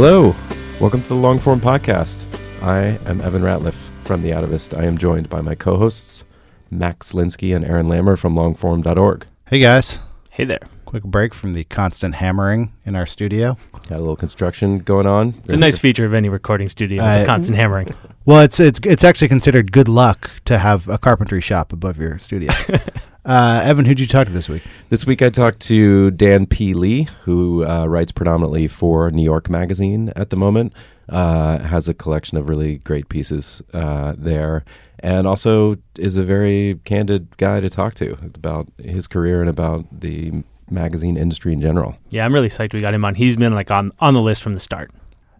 [0.00, 0.32] Hello,
[0.80, 2.24] welcome to the Long Form Podcast.
[2.62, 3.74] I am Evan Ratliff
[4.04, 4.78] from The Atavist.
[4.78, 6.22] I am joined by my co hosts,
[6.70, 9.26] Max Linsky and Aaron Lammer from longform.org.
[9.48, 9.98] Hey guys,
[10.30, 10.60] Hey there.
[10.88, 13.58] Quick break from the constant hammering in our studio.
[13.90, 15.34] Got a little construction going on.
[15.44, 17.04] It's a nice feature of any recording studio.
[17.04, 17.88] It's Uh, a constant hammering.
[18.24, 22.18] Well, it's it's it's actually considered good luck to have a carpentry shop above your
[22.18, 22.52] studio.
[23.26, 24.62] uh, Evan, who'd you talk to this week?
[24.88, 26.72] This week I talked to Dan P.
[26.72, 30.72] Lee, who uh, writes predominantly for New York Magazine at the moment,
[31.10, 34.64] uh, has a collection of really great pieces uh, there,
[35.00, 39.84] and also is a very candid guy to talk to about his career and about
[40.00, 41.96] the magazine industry in general.
[42.10, 43.14] Yeah, I'm really psyched we got him on.
[43.14, 44.90] He's been like on, on the list from the start.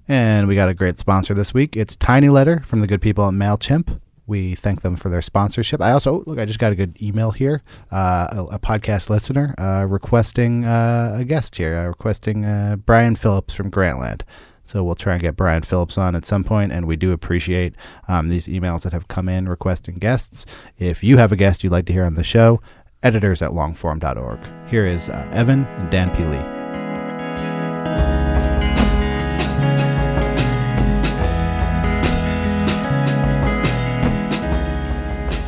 [0.09, 1.77] And we got a great sponsor this week.
[1.77, 4.01] It's Tiny Letter from the good people at Mailchimp.
[4.27, 5.81] We thank them for their sponsorship.
[5.81, 6.39] I also look.
[6.39, 7.63] I just got a good email here.
[7.91, 13.17] Uh, a, a podcast listener uh, requesting uh, a guest here, uh, requesting uh, Brian
[13.17, 14.23] Phillips from Grantland.
[14.67, 17.75] So we'll try and get Brian Phillips on at some point, and we do appreciate
[18.07, 20.45] um, these emails that have come in requesting guests.
[20.77, 22.61] If you have a guest you'd like to hear on the show,
[23.03, 24.41] editors at longform.org.
[24.69, 26.25] Here is uh, Evan and Dan P.
[26.25, 26.45] Lee.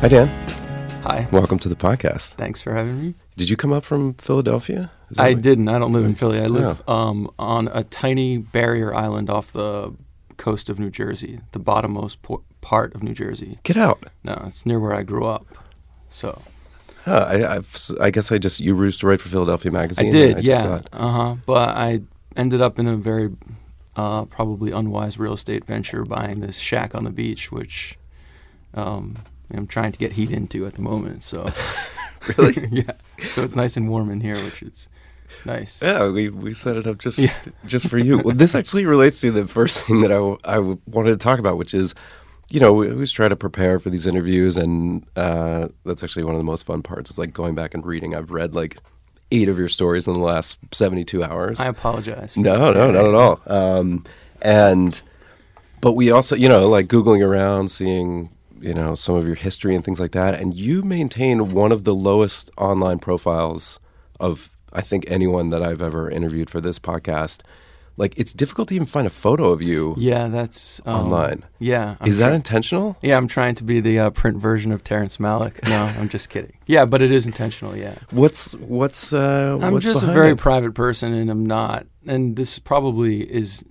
[0.01, 0.27] Hi, Dan.
[1.03, 1.27] Hi.
[1.31, 2.29] Welcome to the podcast.
[2.33, 3.13] Thanks for having me.
[3.37, 4.89] Did you come up from Philadelphia?
[5.19, 5.69] I what- didn't.
[5.69, 6.39] I don't live in Philly.
[6.39, 6.93] I live Oh.
[6.93, 9.93] um, on a tiny barrier island off the
[10.37, 13.59] coast of New Jersey, the bottommost po- part of New Jersey.
[13.61, 14.03] Get out.
[14.23, 15.45] No, it's near where I grew up.
[16.09, 16.41] So
[17.05, 20.07] Huh, I, I've, I guess I just you used to write for Philadelphia Magazine.
[20.07, 20.81] I did, just yeah.
[20.93, 21.35] Uh huh.
[21.45, 22.01] But I
[22.35, 23.31] ended up in a very
[23.95, 27.97] uh, probably unwise real estate venture, buying this shack on the beach, which
[28.73, 29.15] um,
[29.53, 31.23] I'm trying to get heat into at the moment.
[31.23, 31.51] So
[32.37, 32.67] really?
[32.71, 32.91] yeah.
[33.29, 34.87] So it's nice and warm in here, which is
[35.45, 35.81] nice.
[35.81, 37.33] Yeah, we, we set it up just Yeah.
[37.65, 38.19] just for you.
[38.19, 41.17] Well, this actually relates to the first thing that I, w- I w- wanted to
[41.17, 41.95] talk about, which is,
[42.51, 46.35] you know, we always try to prepare for these interviews, and uh, that's actually one
[46.35, 47.09] of the most fun parts.
[47.09, 48.13] Is like going back and reading.
[48.13, 48.77] I've read like
[49.31, 51.59] eight of your stories in the last seventy-two hours.
[51.59, 52.35] I apologize.
[52.35, 53.41] No, no, not at all.
[53.47, 54.03] Um,
[54.41, 55.01] and
[55.79, 58.29] but we also, you know, like googling around, seeing
[58.59, 61.85] you know some of your history and things like that, and you maintain one of
[61.85, 63.79] the lowest online profiles
[64.19, 67.41] of I think anyone that I've ever interviewed for this podcast.
[67.97, 69.93] Like it's difficult to even find a photo of you.
[69.97, 71.43] Yeah, that's um, Online.
[71.59, 72.97] Yeah, I'm Is that intentional?
[73.01, 75.61] yeah, I'm trying to be the uh, print version of Terrence Malick.
[75.67, 76.53] No, I'm just kidding.
[76.65, 77.75] Yeah, but it is intentional.
[77.75, 80.37] Yeah, What's what's uh, I'm what's just a very it?
[80.37, 81.85] private person, and I'm not.
[82.07, 83.63] And this probably is.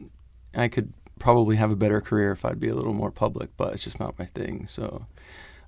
[0.54, 3.72] I could probably have a better career if I'd be a little more public, but
[3.74, 4.66] it's just not my thing.
[4.66, 5.06] So.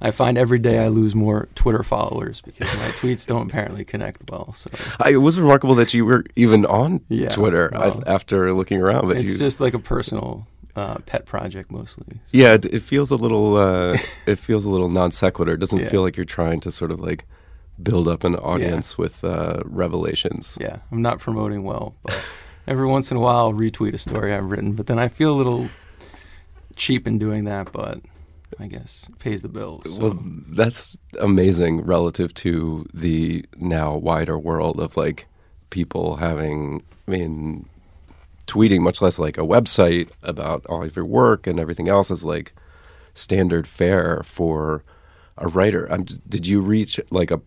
[0.04, 4.28] I find every day I lose more Twitter followers because my tweets don't apparently connect
[4.30, 4.52] well.
[4.52, 4.68] So
[5.00, 8.80] I, it was remarkable that you were even on Yeah, Twitter well, I, after looking
[8.80, 9.06] around.
[9.08, 12.18] But it's you, just like a personal uh, pet project mostly.
[12.32, 13.56] Yeah, it, it feels a little.
[13.56, 13.96] Uh,
[14.26, 15.52] it feels a little non sequitur.
[15.52, 15.88] It doesn't Yeah.
[15.88, 17.24] feel like you're trying to sort of like
[17.82, 20.58] build up an audience with uh, revelations.
[20.60, 22.22] yeah, I'm not promoting well, but
[22.66, 25.32] every once in a while I'll retweet a story I've written, but then I feel
[25.32, 25.68] a little
[26.76, 28.00] cheap in doing that, but
[28.58, 29.94] I guess pays the bills.
[29.94, 30.00] So.
[30.00, 30.18] Well,
[30.48, 35.26] that's amazing relative to the now wider world of like
[35.70, 36.82] people having.
[37.08, 37.68] I mean,
[38.46, 42.24] tweeting, much less like a website about all of your work and everything else, is
[42.24, 42.52] like
[43.14, 44.84] standard fare for
[45.38, 45.90] a writer.
[45.92, 47.40] Um, I'm, did you reach like a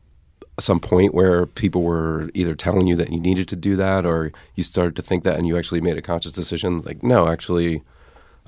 [0.60, 4.32] some point where people were either telling you that you needed to do that, or
[4.56, 7.84] you started to think that, and you actually made a conscious decision, like, no, actually,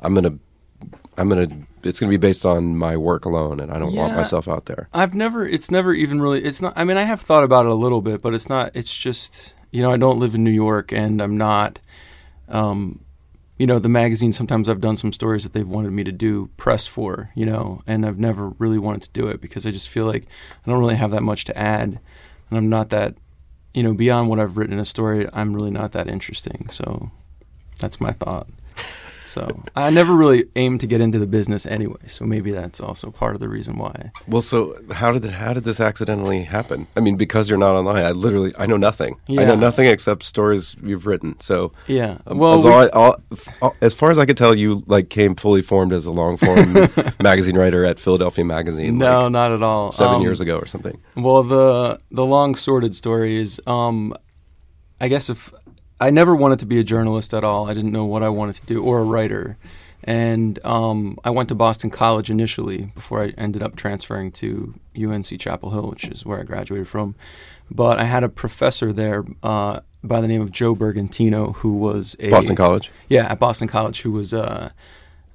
[0.01, 0.37] I'm gonna,
[1.17, 4.47] I'm gonna, it's gonna be based on my work alone, and I don't want myself
[4.47, 4.89] out there.
[4.93, 7.71] I've never, it's never even really, it's not, I mean, I have thought about it
[7.71, 10.51] a little bit, but it's not, it's just, you know, I don't live in New
[10.51, 11.79] York and I'm not,
[12.49, 13.03] um,
[13.57, 16.49] you know, the magazine, sometimes I've done some stories that they've wanted me to do
[16.57, 19.89] press for, you know, and I've never really wanted to do it because I just
[19.89, 20.27] feel like
[20.65, 21.99] I don't really have that much to add.
[22.49, 23.15] And I'm not that,
[23.73, 26.69] you know, beyond what I've written in a story, I'm really not that interesting.
[26.69, 27.09] So
[27.79, 28.47] that's my thought.
[29.27, 31.97] So I never really aimed to get into the business anyway.
[32.07, 34.11] So maybe that's also part of the reason why.
[34.27, 36.87] Well, so how did it, how did this accidentally happen?
[36.95, 39.17] I mean, because you're not online, I literally I know nothing.
[39.29, 41.39] I know nothing except stories you've written.
[41.41, 42.17] So Yeah.
[42.25, 42.89] Um, Well, as, we- all I-
[43.61, 46.37] all- as far as I could tell, you like came fully formed as a long
[46.37, 46.73] form
[47.21, 48.97] magazine writer at Philadelphia Magazine.
[48.97, 49.91] no, like, not at all.
[49.91, 50.97] seven Um, years ago or something.
[51.15, 54.13] Well, the the long sordid story is, um,
[55.01, 55.51] I guess if
[55.99, 58.55] I never wanted to be a journalist at all, I didn't know what I wanted
[58.57, 59.57] to do or a writer,
[60.03, 65.39] and um, I went to Boston College initially before I ended up transferring to UNC
[65.39, 67.15] Chapel Hill, which is where I graduated from.
[67.69, 72.15] But I had a professor there uh, by the name of Joe Bergantino, who was
[72.19, 72.91] a Boston College.
[73.09, 74.69] yeah, at Boston College, who was, uh,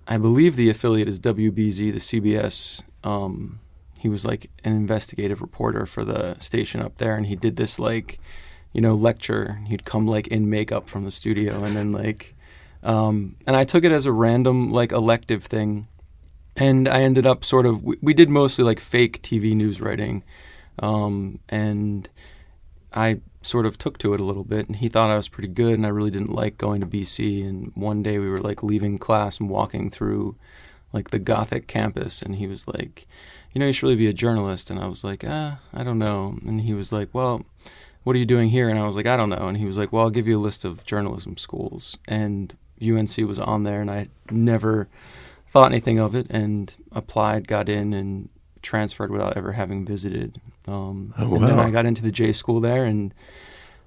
[0.07, 2.83] I believe the affiliate is WBZ, the CBS.
[3.05, 3.61] Um,
[3.99, 7.79] he was like an investigative reporter for the station up there, and he did this
[7.79, 8.19] like,
[8.73, 9.61] you know, lecture.
[9.67, 12.35] He'd come like in makeup from the studio, and then like,
[12.83, 15.89] um, and I took it as a random like elective thing,
[16.57, 20.25] and I ended up sort of we, we did mostly like fake TV news writing,
[20.79, 22.09] um, and
[22.93, 24.67] I sort of took to it a little bit.
[24.67, 27.47] And he thought I was pretty good and I really didn't like going to BC
[27.47, 30.37] and one day we were like leaving class and walking through
[30.93, 32.23] like the gothic campus.
[32.23, 33.07] And he was like
[33.53, 34.71] you know you should really be a journalist.
[34.71, 36.39] And I was like ah I don't know.
[36.47, 37.45] And he was like well
[38.05, 39.79] what are you doing here and I was like I don't know and he was
[39.79, 43.81] like well I'll give you a list of journalism schools and UNC was on there
[43.81, 44.89] and I never
[45.47, 48.29] thought anything of it and applied got in and
[48.63, 51.59] transferred without ever having visited um, Oh, and then.
[51.59, 53.13] I got into the J school there, and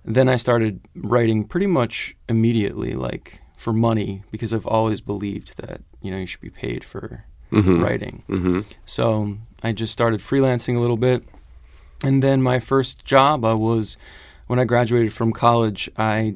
[0.04, 5.80] then I started writing pretty much immediately, like for money, because I've always believed that
[6.02, 7.24] you know you should be paid for
[7.54, 7.82] Mhm.
[7.82, 8.24] writing.
[8.28, 11.24] hmm So I just started freelancing a little bit,
[12.04, 13.98] and then my first job I was
[14.48, 15.90] when I graduated from college.
[15.98, 16.36] I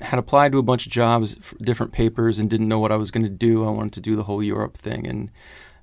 [0.00, 3.10] had applied to a bunch of jobs, different papers, and didn't know what I was
[3.10, 3.64] going to do.
[3.64, 5.30] I wanted to do the whole Europe thing, and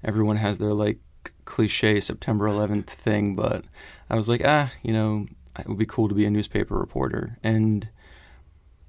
[0.03, 0.99] everyone has their like
[1.45, 3.65] cliche September 11th thing, but
[4.09, 5.27] I was like, ah, you know,
[5.57, 7.89] it would be cool to be a newspaper reporter, and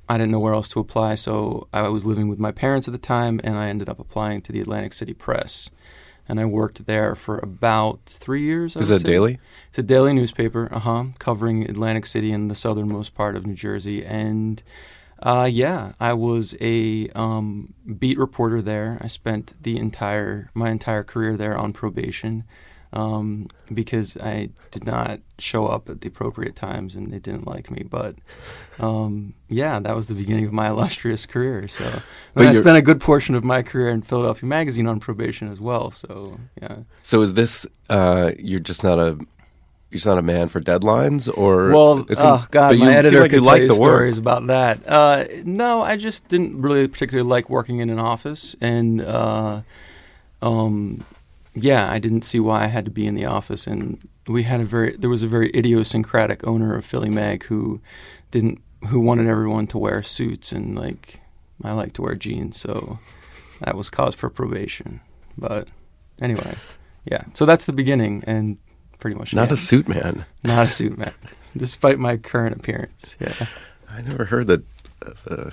[0.09, 2.93] I didn't know where else to apply, so I was living with my parents at
[2.93, 5.71] the time, and I ended up applying to the Atlantic City Press,
[6.31, 8.77] and I worked there for about three years.
[8.77, 9.05] I Is that say.
[9.05, 9.39] daily?
[9.69, 13.55] It's a daily newspaper, uh huh, covering Atlantic City and the southernmost part of New
[13.55, 14.05] Jersey.
[14.05, 14.63] And
[15.23, 18.99] uh, yeah, I was a um, beat reporter there.
[19.01, 22.45] I spent the entire my entire career there on probation
[22.93, 27.71] um, because I did not show up at the appropriate times and they didn't like
[27.71, 27.85] me.
[27.89, 28.17] But
[28.79, 31.69] um, yeah, that was the beginning of my illustrious career.
[31.69, 32.03] So
[32.35, 35.61] But I spent a good portion of my career in Philadelphia Magazine on probation as
[35.61, 35.91] well.
[35.91, 36.79] So yeah.
[37.03, 39.19] So is this uh, you're just not a
[39.91, 43.41] you're just not a man for deadlines, or Well, oh god, my editor like could
[43.41, 44.23] you like the stories work.
[44.23, 44.89] about that.
[44.89, 49.63] Uh, no, I just didn't really particularly like working in an office, and uh,
[50.43, 51.05] um,
[51.63, 53.67] yeah, I didn't see why I had to be in the office.
[53.67, 57.81] And we had a very there was a very idiosyncratic owner of Philly Mag who
[58.31, 61.21] didn't who wanted everyone to wear suits, and like
[61.63, 62.99] I like to wear jeans, so
[63.61, 65.01] that was cause for probation.
[65.37, 65.71] But
[66.21, 66.57] anyway,
[67.05, 68.59] yeah, so that's the beginning, and
[68.99, 70.25] pretty much Not a suit man.
[70.45, 71.15] Not a suit man,
[71.57, 73.17] despite my current appearance.
[73.21, 73.47] Yeah.
[73.89, 74.63] I never heard that
[75.29, 75.51] uh,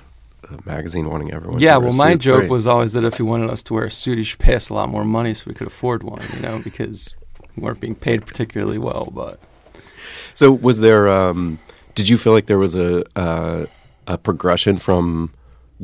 [0.66, 1.60] magazine wanting everyone.
[1.60, 1.74] Yeah.
[1.74, 2.50] to wear Well, my joke Great.
[2.52, 4.70] was always that if he wanted us to wear a suit, he should pay us
[4.70, 6.22] a lot more money so we could afford one.
[6.36, 7.16] You know, because
[7.56, 9.10] we weren't being paid particularly well.
[9.14, 9.40] But
[10.34, 11.08] So was there?
[11.08, 11.60] Um,
[11.96, 13.66] did you feel like there was a uh,
[14.08, 15.34] a progression from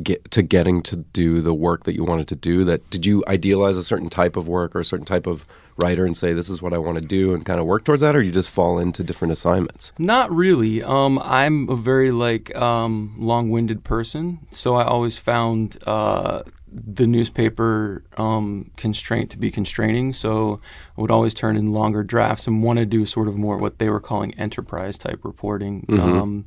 [0.02, 2.64] get to getting to do the work that you wanted to do?
[2.64, 5.44] That did you idealize a certain type of work or a certain type of
[5.76, 8.00] writer and say this is what I want to do and kind of work towards
[8.00, 9.92] that, or you just fall into different assignments?
[9.98, 10.82] not really.
[10.82, 16.42] Um, I'm a very like um, long-winded person, so I always found uh,
[16.76, 20.12] the newspaper um, constraint to be constraining.
[20.12, 20.60] So
[20.96, 23.78] I would always turn in longer drafts and want to do sort of more what
[23.78, 25.84] they were calling enterprise type reporting.
[26.00, 26.46] Um,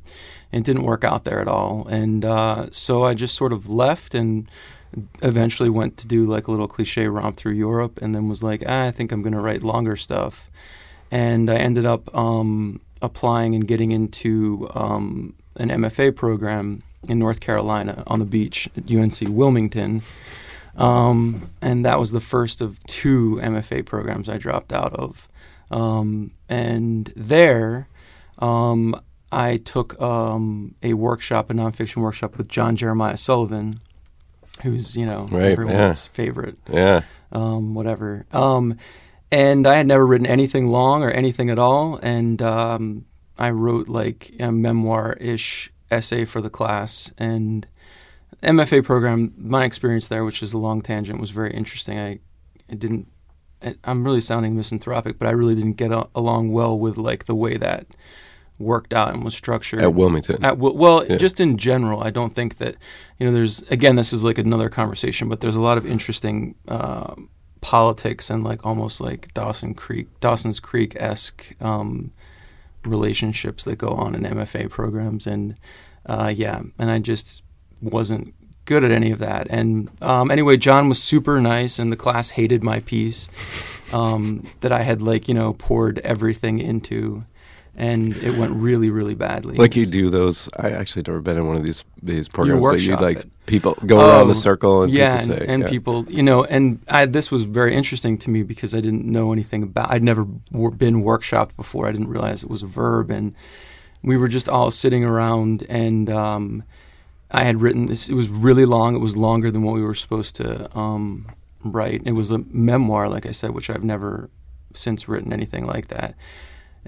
[0.52, 1.86] and it didn't work out there at all.
[1.88, 4.50] And uh, so I just sort of left and
[5.22, 8.62] eventually went to do like a little cliche romp through Europe and then was like,
[8.66, 10.50] ah, I think I'm going to write longer stuff.
[11.10, 17.40] And I ended up um, applying and getting into um, an MFA program in North
[17.40, 20.02] Carolina on the beach at UNC Wilmington.
[20.76, 25.28] Um, and that was the first of two MFA programs I dropped out of.
[25.70, 27.88] Um, and there,
[28.38, 33.80] um, I took um, a workshop, a nonfiction workshop with John Jeremiah Sullivan,
[34.62, 37.02] who's you know Right, everyone's favorite, Yeah.
[37.32, 38.26] um, whatever.
[38.32, 38.76] Um,
[39.30, 43.04] and I had never written anything long or anything at all, and um,
[43.38, 47.66] I wrote like a memoir-ish essay for the class and
[48.42, 49.34] MFA program.
[49.36, 51.98] My experience there, which is a long tangent, was very interesting.
[51.98, 52.20] I,
[52.70, 53.08] I didn't.
[53.82, 57.34] I'm really sounding misanthropic, but I really didn't get a, along well with like the
[57.34, 57.86] way that
[58.58, 60.44] worked out and was structured At Wilmington.
[60.44, 61.16] at, well, Yeah.
[61.16, 62.74] just in general, I don't think that
[63.18, 63.32] you know.
[63.32, 67.28] There's again, this is like another conversation, but there's a lot of interesting um
[67.60, 72.12] politics and like almost like Dawson Creek, Dawson's Creek esque um,
[72.84, 75.54] relationships that go on in MFA programs, and
[76.06, 77.42] uh, yeah, and I just
[77.82, 78.34] wasn't
[78.64, 79.46] good at any of that.
[79.50, 83.28] And um, anyway, John was super nice, and the class hated my piece
[83.94, 87.24] um, that I had like you know poured everything into.
[87.78, 89.54] And it went really, really badly.
[89.54, 90.48] Like you do those.
[90.58, 93.46] I actually never been in one of these these programs, but you like it.
[93.46, 95.68] people go around the Oh, circle and yeah, people and, and yeah.
[95.68, 99.32] people, you know, and I, this was very interesting to me because I didn't know
[99.32, 99.92] anything about.
[99.92, 101.86] I'd never wor- been workshopped before.
[101.88, 103.32] I didn't realize it was a verb, and
[104.02, 106.64] we were just all sitting around, and um,
[107.30, 108.08] I had written this.
[108.08, 108.96] It was really long.
[108.96, 111.28] It was longer than what we were supposed to um,
[111.62, 112.02] write.
[112.04, 114.30] It was a memoir, like I said, which I've never
[114.74, 116.16] since written anything like that.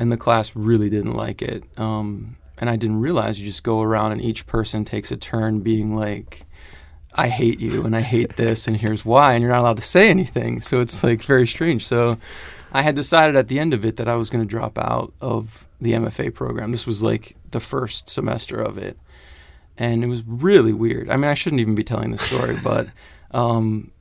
[0.01, 1.63] And the class really didn't like it.
[1.79, 5.61] Um, and I didn't realize you just go around and each person takes a turn
[5.61, 6.47] being like,
[7.15, 9.35] I hate you and I hate this and here's why.
[9.35, 10.63] And you're not allowed to say anything.
[10.63, 11.87] So it's like very strange.
[11.87, 12.19] So
[12.73, 15.13] I had decided at the end of it that I was going to drop out
[15.21, 16.71] of the MFA program.
[16.71, 18.99] This was like the first semester of it.
[19.77, 21.11] And it was really weird.
[21.11, 22.89] I mean, I shouldn't even be telling this story, but.
[23.33, 23.93] Um,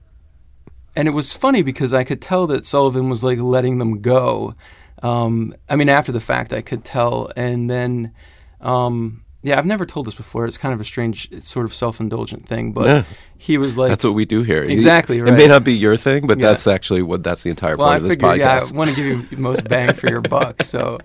[0.95, 4.55] and it was funny because I could tell that Sullivan was like letting them go.
[5.01, 7.31] Um, I mean, after the fact, I could tell.
[7.35, 8.13] And then,
[8.61, 10.45] um, yeah, I've never told this before.
[10.45, 12.73] It's kind of a strange, it's sort of self-indulgent thing.
[12.73, 13.03] But Yeah.
[13.37, 14.61] he was like, that's what we do here.
[14.63, 16.47] Exactly, It may not be your thing, but Yeah.
[16.47, 18.73] that's actually what that's the entire well, point I of this figure, yeah, podcast.
[18.73, 20.63] I want to give you the most bang for your buck.
[20.63, 20.99] So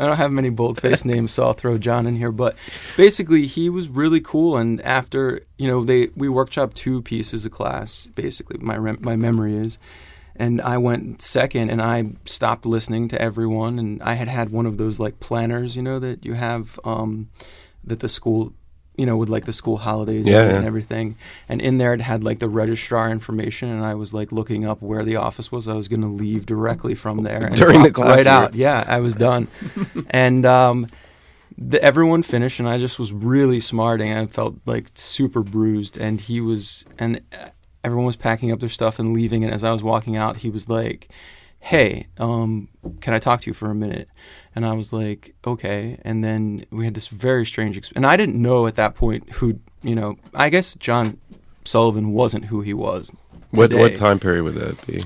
[0.00, 2.30] I don't have many bold-faced names, so I'll throw John in here.
[2.30, 2.54] But
[2.96, 4.56] basically, he was really cool.
[4.58, 8.06] And after you know, they we workshopped two pieces of class.
[8.14, 9.78] Basically, my rem- my memory is.
[10.38, 13.78] And I went second, and I stopped listening to everyone.
[13.78, 17.28] And I had had one of those like planners, you know, that you have um,
[17.84, 18.52] that the school,
[18.96, 20.56] you know, with like the school holidays Yeah, and, yeah.
[20.58, 21.16] and everything.
[21.48, 24.80] And in there, it had like the registrar information, and I was like looking up
[24.80, 25.66] where the office was.
[25.68, 28.54] I was going to leave directly from there and During the class, right out.
[28.54, 29.48] Yeah, I was done.
[30.10, 30.86] and um,
[31.56, 34.12] the, everyone finished, and I just was really smarting.
[34.12, 37.48] I felt like super bruised, and he was, and uh,
[37.84, 39.44] everyone was packing up their stuff and leaving.
[39.44, 41.08] And as I was walking out, he was like,
[41.60, 42.68] "Hey, um,
[43.00, 44.08] can I talk to you for a minute?"
[44.54, 47.96] And I was like, "Okay." And then we had this very strange, experience.
[47.96, 51.18] and I didn't know at that point who, you know, I guess John
[51.64, 53.12] Sullivan wasn't who he was.
[53.50, 55.02] what what time period would that be?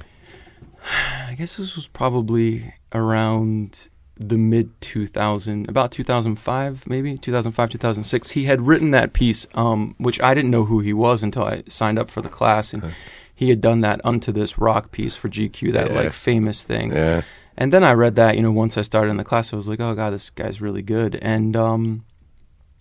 [1.28, 3.88] I guess this was probably around
[4.28, 10.20] the mid 2000 about 2005 maybe 2005 2006 he had written that piece um, which
[10.20, 12.94] i didn't know who he was until i signed up for the class and Okay.
[13.34, 15.96] he had done that unto this rock piece for gq that Yeah.
[16.00, 17.22] like famous thing Yeah.
[17.56, 19.68] and then I read that, you know, once I started in the class, I was
[19.68, 21.16] like, oh god, this guy's really good.
[21.20, 22.04] And um,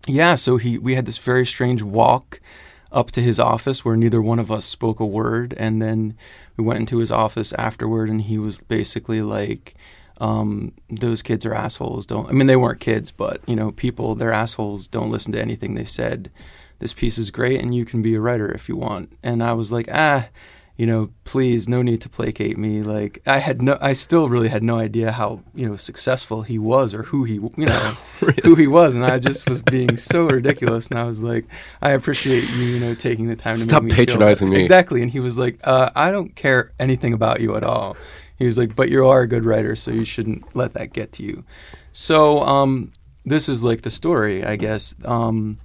[0.07, 2.39] yeah, so he we had this very strange walk
[2.91, 6.15] up to his office where neither one of us spoke a word, and then
[6.57, 9.75] we went into his office afterward, and he was basically like.
[10.21, 12.05] Um, those kids are assholes.
[12.05, 14.87] Don't I mean they weren't kids, but you know people they're assholes.
[14.87, 16.31] Don't listen to anything they said.
[16.77, 19.11] This piece is great, and you can be a writer if you want.
[19.21, 20.27] And I was like, ah,
[20.77, 22.83] you know, please, no need to placate me.
[22.83, 26.59] Like I had no, I still really had no idea how you know successful he
[26.59, 27.73] was or who he, you know,
[28.43, 30.87] who he was, and I just was being so ridiculous.
[30.87, 31.45] And I was like,
[31.81, 34.61] I appreciate you, you know, taking the time to Stop make me patronizing better." me.
[34.61, 35.01] Exactly.
[35.01, 37.97] And he was like, uh, I don't care anything about you at all.
[38.41, 41.11] He was like, but you are a good writer, so you shouldn't let that get
[41.13, 41.43] to you.
[41.93, 42.91] So um,
[43.23, 44.95] this is like the story, I guess.
[45.05, 45.59] Um,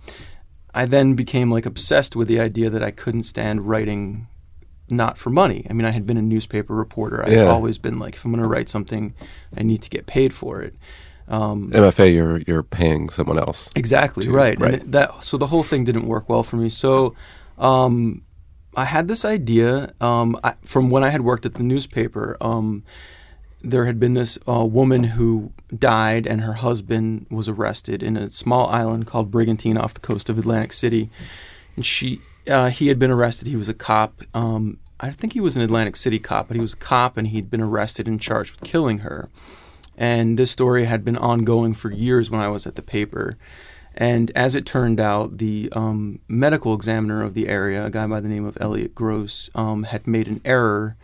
[0.74, 4.26] I then became like obsessed with the idea that I couldn't stand writing
[4.90, 5.66] not for money.
[5.70, 7.24] I mean, I had been a newspaper reporter.
[7.24, 7.46] I've Yeah.
[7.46, 9.14] always been like, if I'm going to write something,
[9.56, 10.74] I need to get paid for it.
[11.28, 13.70] Um, MFA, you're you're paying someone else.
[13.74, 14.60] Exactly to- right.
[14.60, 14.82] right.
[14.82, 16.68] And that so the whole thing didn't work well for me.
[16.68, 17.14] So
[17.58, 18.20] um,
[18.76, 22.36] I had this idea um, I, from when I had worked at the newspaper.
[22.40, 22.84] Um,
[23.62, 28.30] there had been this uh, woman who died, and her husband was arrested in a
[28.30, 31.10] small island called Brigantine off the coast of Atlantic City.
[31.74, 33.48] And she, uh, he had been arrested.
[33.48, 34.20] He was a cop.
[34.34, 37.28] Um, I think he was an Atlantic City cop, but he was a cop, and
[37.28, 39.30] he'd been arrested and charged with killing her.
[39.96, 43.38] And this story had been ongoing for years when I was at the paper.
[43.96, 48.20] And as it turned out, the um, medical examiner of the area, a guy by
[48.20, 50.96] the name of Elliot Gross, um, had made an error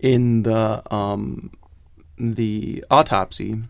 [0.00, 1.52] in the um,
[2.18, 3.62] the autopsy,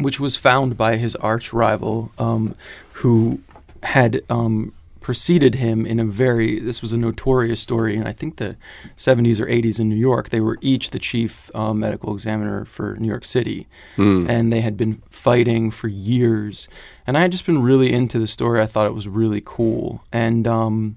[0.00, 2.56] which was found by his arch rival, um,
[2.94, 3.40] who
[3.82, 4.72] had um,
[5.04, 6.58] preceded him in a very.
[6.58, 8.56] This was a notorious story, and I think the
[8.96, 10.30] 70s or 80s in New York.
[10.30, 14.24] They were each the chief uh, medical examiner for New York City, Hmm.
[14.30, 16.68] and they had been fighting for years.
[17.06, 18.62] And I had just been really into the story.
[18.62, 20.96] I thought it was really cool, and um,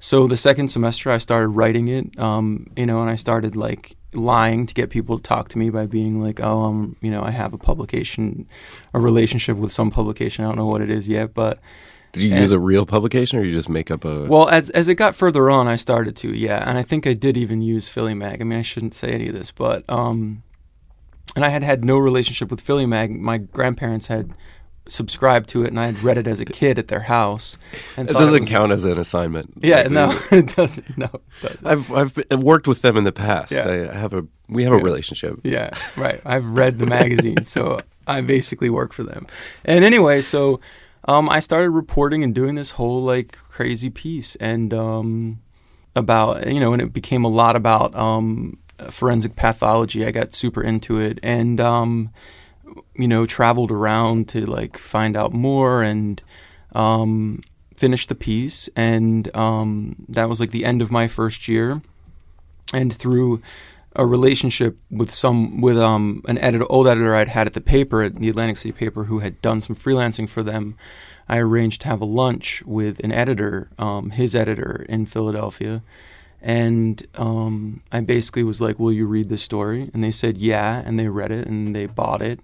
[0.00, 3.96] so the second semester I started writing it, um, you know, and I started like
[4.14, 7.22] lying to get people to talk to me by being like, oh, um, you know,
[7.22, 8.48] I have a publication,
[8.92, 10.44] a relationship with some publication.
[10.44, 11.60] I don't know what it is yet, but
[12.14, 14.24] Did you And- use a real publication, or you just make up a?
[14.24, 17.12] well, as as it got further on, I started to, yeah, and I think I
[17.12, 18.40] did even use Philly Mag.
[18.40, 20.42] I mean, I shouldn't say any of this, but um,
[21.36, 23.10] and I had had no relationship with Philly Mag.
[23.10, 24.32] My grandparents had
[24.86, 27.56] subscribed to it, and I had read it as a kid at their house.
[27.96, 29.54] And It doesn't was- count as an assignment.
[29.62, 30.98] Yeah, Like, no, we- it doesn't.
[30.98, 31.08] No,
[31.42, 31.66] it doesn't.
[31.66, 31.90] I've
[32.30, 33.50] I've worked with them in the past.
[33.50, 33.66] Yeah.
[33.92, 35.40] I have a we have a relationship.
[35.42, 36.20] Yeah, right.
[36.26, 39.26] I've read the magazine, so I basically work for them.
[39.64, 40.60] And anyway, so
[41.06, 45.40] um, I started reporting and doing this whole like crazy piece and um,
[45.94, 48.58] about you know, and it became a lot about um,
[48.90, 50.06] forensic pathology.
[50.06, 52.10] I got super into it and um,
[52.94, 56.22] you know traveled around to like find out more and
[56.74, 57.40] um,
[57.76, 58.68] finished the piece.
[58.76, 61.82] And um, that was like the end of my first year.
[62.72, 63.42] And through
[63.96, 68.02] a relationship with some with um an editor old editor I'd had at the paper
[68.02, 70.76] at the Atlantic City paper who had done some freelancing for them.
[71.28, 75.82] I arranged to have a lunch with an editor, um, his editor in Philadelphia,
[76.42, 80.82] and um, I basically was like, "Will you read this story?" And they said, "Yeah,"
[80.84, 82.40] and they read it and they bought it,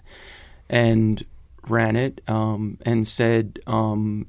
[0.69, 1.23] and
[1.69, 4.27] ran it, um, and said, um,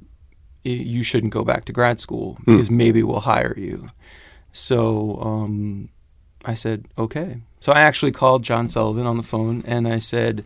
[0.63, 3.89] "You shouldn't go back to grad school because maybe we'll hire you."
[4.51, 5.89] So um,
[6.45, 7.37] I said, okay.
[7.59, 10.43] So I actually called John Sullivan on the phone and I said,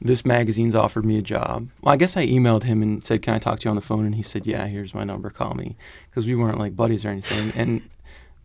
[0.00, 1.68] this magazine's offered me a job.
[1.82, 3.82] Well, I guess I emailed him and said, can I talk to you on the
[3.82, 4.06] phone?
[4.06, 5.28] And he said, yeah, here's my number.
[5.28, 5.76] Call me.
[6.08, 7.52] Because we weren't like buddies or anything.
[7.56, 7.82] And,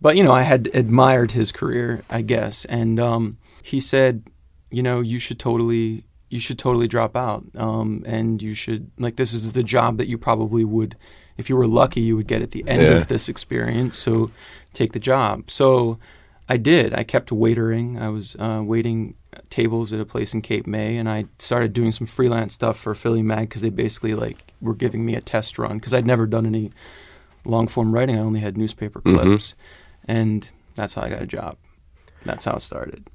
[0.01, 2.65] but, you know, I had admired his career, I guess.
[2.65, 4.23] And um, he said,
[4.71, 7.45] you know, you should totally, you should totally drop out.
[7.55, 10.97] Um, and you should, like, this is the job that you probably would,
[11.37, 12.89] if you were lucky, you would get at the end Yeah.
[12.97, 13.95] of this experience.
[13.97, 14.31] So
[14.73, 15.51] take the job.
[15.51, 15.99] So
[16.49, 16.93] I did.
[16.93, 17.99] I kept waitering.
[18.01, 19.15] I was uh, waiting
[19.49, 22.93] tables at a place in Cape May, and I started doing some freelance stuff for
[22.93, 26.25] Philly Mag because they basically like were giving me a test run because I'd never
[26.25, 26.71] done any
[27.45, 28.17] long form writing.
[28.17, 29.19] I only had newspaper Mhm.
[29.19, 29.55] clips,
[30.05, 31.57] and that's how I got a job.
[32.25, 33.05] That's how it started.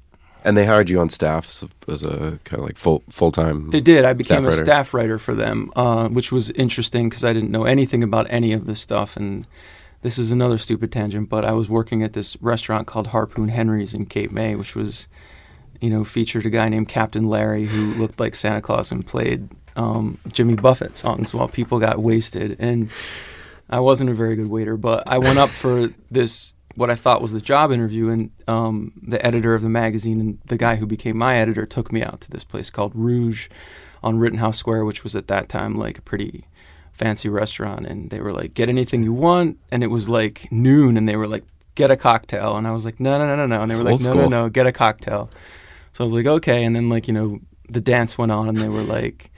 [0.43, 3.69] And they hired you on staff as a, kind of like full full time.
[3.71, 4.05] They did.
[4.05, 7.51] I became Staff a staff writer for them, uh, which was interesting because I didn't
[7.51, 9.17] know anything about any of this stuff.
[9.17, 9.45] And
[10.01, 13.93] this is another stupid tangent, but I was working at this restaurant called Harpoon Henry's
[13.93, 15.07] in Cape May, which was,
[15.81, 19.49] you know, featured a guy named Captain Larry who looked like Santa Claus and played
[19.75, 22.55] um, Jimmy Buffett songs while people got wasted.
[22.59, 22.89] And
[23.69, 27.21] I wasn't a very good waiter, but I went up for this what I thought
[27.21, 30.85] was the job interview, and um, the editor of the magazine and the guy who
[30.85, 33.49] became my editor took me out to this place called Rouge
[34.01, 36.45] on Rittenhouse Square, which was at that time like a pretty
[36.99, 37.87] fancy restaurant.
[37.87, 41.15] And they were like, "Get anything you want," and it was like noon, and they
[41.15, 43.71] were like, "Get a cocktail," and I was like, "No, no, no, no, no," and
[43.71, 45.31] they It's were like, "No, no, no, get a cocktail."
[45.93, 48.57] So I was like, "Okay," and then like you know the dance went on, and
[48.57, 49.31] they were like.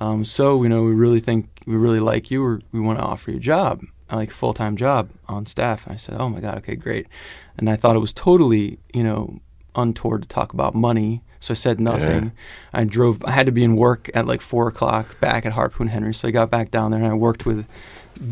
[0.00, 3.04] Um, so you know, we really think we really like you, or we want to
[3.04, 5.86] offer you a job, like full time job on staff.
[5.86, 7.08] And I said, oh my god, okay, great.
[7.56, 9.40] And I thought it was totally, you know,
[9.74, 12.32] untoward to talk about money, so I said nothing.
[12.72, 13.24] I drove.
[13.24, 16.28] I had to be in work at like four o'clock back at Harpoon Henry, so
[16.28, 17.66] I got back down there and I worked with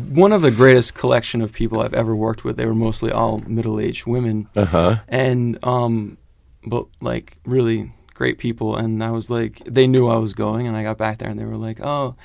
[0.09, 2.57] one of the greatest collection of people I've ever worked with.
[2.57, 4.95] They were mostly all middle aged women Uh huh.
[5.07, 6.17] and um
[6.65, 10.75] but like really great people and i was like they knew i was going and
[10.75, 12.15] i got back there and they were like oh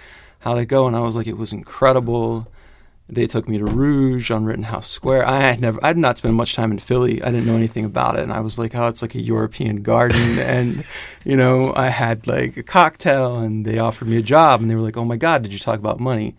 [0.41, 2.49] how'd it go and i was like it was incredible
[3.15, 6.35] they took me to rouge on rittenhouse square i had never i did not spend
[6.35, 8.89] much time in philly i didn't know anything about it and i was like oh
[8.89, 10.85] it's like a european garden and
[11.25, 14.75] you know i had like a cocktail and they offered me a job and they
[14.75, 16.35] were like oh my god did you talk about money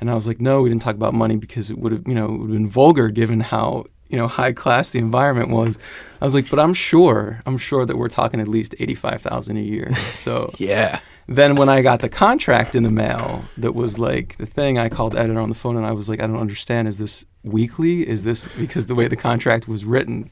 [0.00, 2.14] and I was like, no, we didn't talk about money because it would have, you
[2.14, 5.78] know, it would have been vulgar given how, you know, high class the environment was.
[6.20, 9.56] I was like, but I'm sure, I'm sure that we're talking at least eighty-five thousand
[9.56, 9.94] a year.
[10.12, 11.00] So Yeah.
[11.26, 14.78] Then when I got the contract in the mail, that was like the thing.
[14.78, 16.88] I called editor on the phone and I was like, I don't understand.
[16.88, 18.06] Is this weekly?
[18.06, 20.30] Is this because the way the contract was written,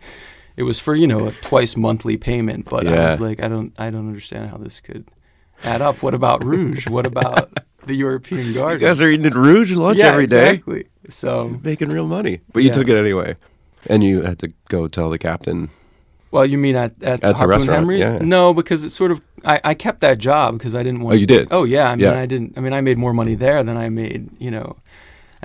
[0.56, 2.66] it was for you know a twice monthly payment.
[2.68, 5.08] But I was like, I don't, I don't understand how this could
[5.64, 6.02] add up.
[6.02, 6.86] What about Rouge?
[6.88, 7.50] What about
[7.86, 10.86] the European You guys are eating at Rouge lunch yeah, every day, exactly.
[11.08, 12.40] So, making real money.
[12.52, 12.74] But you Yeah.
[12.74, 13.36] took it anyway,
[13.86, 15.70] and you had to go tell the captain.
[16.32, 18.18] Well, you mean at at, At the Harpoon restaurant, yeah.
[18.18, 21.14] No, because it's sort of I, I kept that job because I didn't want.
[21.14, 21.48] Oh, you did?
[21.52, 22.18] Oh yeah, I mean Yeah.
[22.18, 22.54] I didn't.
[22.56, 24.76] I mean I made more money there than I made you know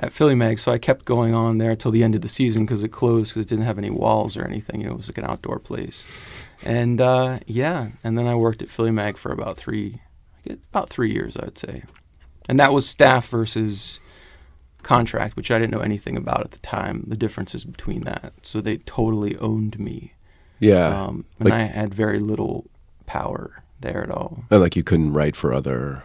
[0.00, 2.64] at Philly Mag, so I kept going on there till the end of the season
[2.64, 4.80] because it closed because it didn't have any walls or anything.
[4.80, 6.06] You know, it was like an outdoor place,
[6.64, 10.00] and uh, yeah, and then I worked at Philly Mag for about three,
[10.48, 11.82] about three years, I'd say,
[12.48, 13.98] and that was staff versus
[14.82, 17.04] contract, which I didn't know anything about at the time.
[17.08, 20.14] The differences between that, so they totally owned me,
[20.60, 22.66] Yeah, um, and like- I had very little
[23.06, 24.44] power there at all.
[24.50, 26.02] and like you couldn't write for other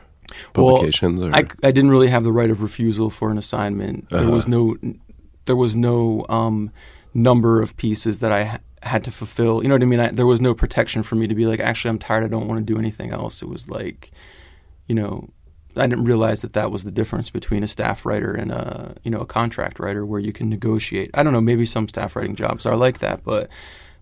[0.55, 1.19] Well, publications.
[1.21, 4.09] or, I, I didn't really have the right of refusal for an assignment.
[4.09, 4.51] There was Uh-huh.
[4.83, 4.93] no
[5.45, 6.71] there was no um,
[7.13, 9.61] number of pieces that I ha- had to fulfill.
[9.61, 9.99] You know what I mean?
[9.99, 12.23] I, there was no protection for me to be like, actually, I'm tired.
[12.23, 13.41] I don't want to do anything else.
[13.41, 14.11] It was like,
[14.87, 15.27] you know,
[15.75, 19.11] I didn't realize that that was the difference between a staff writer and a you
[19.11, 21.09] know a contract writer, where you can negotiate.
[21.15, 21.41] I don't know.
[21.41, 23.49] Maybe some staff writing jobs are like that, but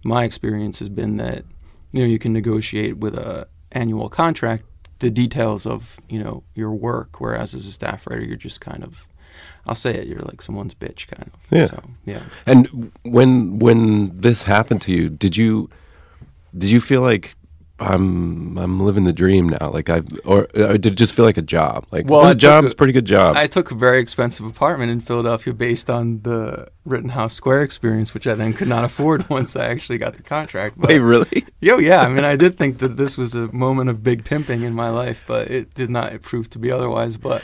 [0.04, 1.46] my experience has been that
[1.92, 4.64] you know you can negotiate with a annual contract
[5.00, 8.84] the details of you know your work, whereas as a staff writer, you're just kind
[8.84, 9.08] of
[9.66, 10.08] I'll say it.
[10.08, 11.40] You're like someone's bitch, kind of.
[11.50, 11.66] Yeah.
[11.66, 12.24] So, yeah.
[12.46, 15.70] And when when this happened to you, did you
[16.58, 17.36] did you feel like
[17.82, 19.72] I'm I'm living the dream now?
[19.72, 21.86] Like I or, or did it just feel like a job?
[21.92, 23.36] Like Well, well, I a job is a- a pretty good job.
[23.36, 28.28] I took a very expensive apartment in Philadelphia based on the Rittenhouse Square experience, which
[28.28, 30.76] I then could not afford once I actually got the contract.
[30.78, 31.46] But, Wait, really?
[31.60, 34.62] yo, yeah, I mean, I did think that this was a moment of big pimping
[34.62, 37.18] in my life, but it did not prove to be otherwise.
[37.18, 37.42] But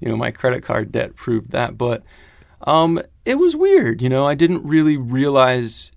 [0.00, 1.76] you know, my credit card debt proved that.
[1.76, 2.02] But
[2.62, 4.00] um, it was weird.
[4.02, 5.92] You know, I didn't really realize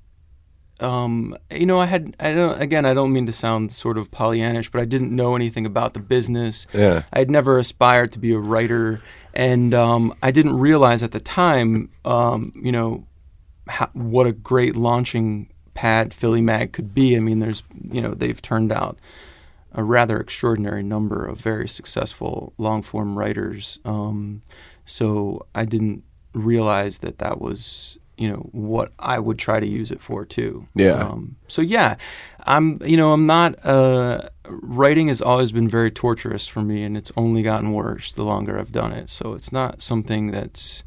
[0.79, 4.11] um, you know, I had I don't again I don't mean to sound sort of
[4.11, 6.67] Pollyannish, but I didn't know anything about the business.
[6.73, 7.03] Yeah.
[7.13, 9.01] I had never aspired to be a writer,
[9.33, 13.07] and um, I didn't realize at the time, um, you know,
[13.67, 17.15] how, what a great launching pad Philly Mag could be.
[17.15, 18.99] I mean, there's you know they've turned out
[19.71, 23.79] a rather extraordinary number of very successful long form writers.
[23.85, 24.41] Um,
[24.85, 29.91] so I didn't realize that that was you know what I would try to use
[29.91, 30.67] it for too.
[30.73, 30.93] Yeah.
[30.93, 31.95] Um, so yeah,
[32.45, 36.95] I'm you know I'm not uh, writing has always been very torturous for me, and
[36.95, 39.09] it's only gotten worse the longer I've done it.
[39.09, 40.83] So it's not something that's.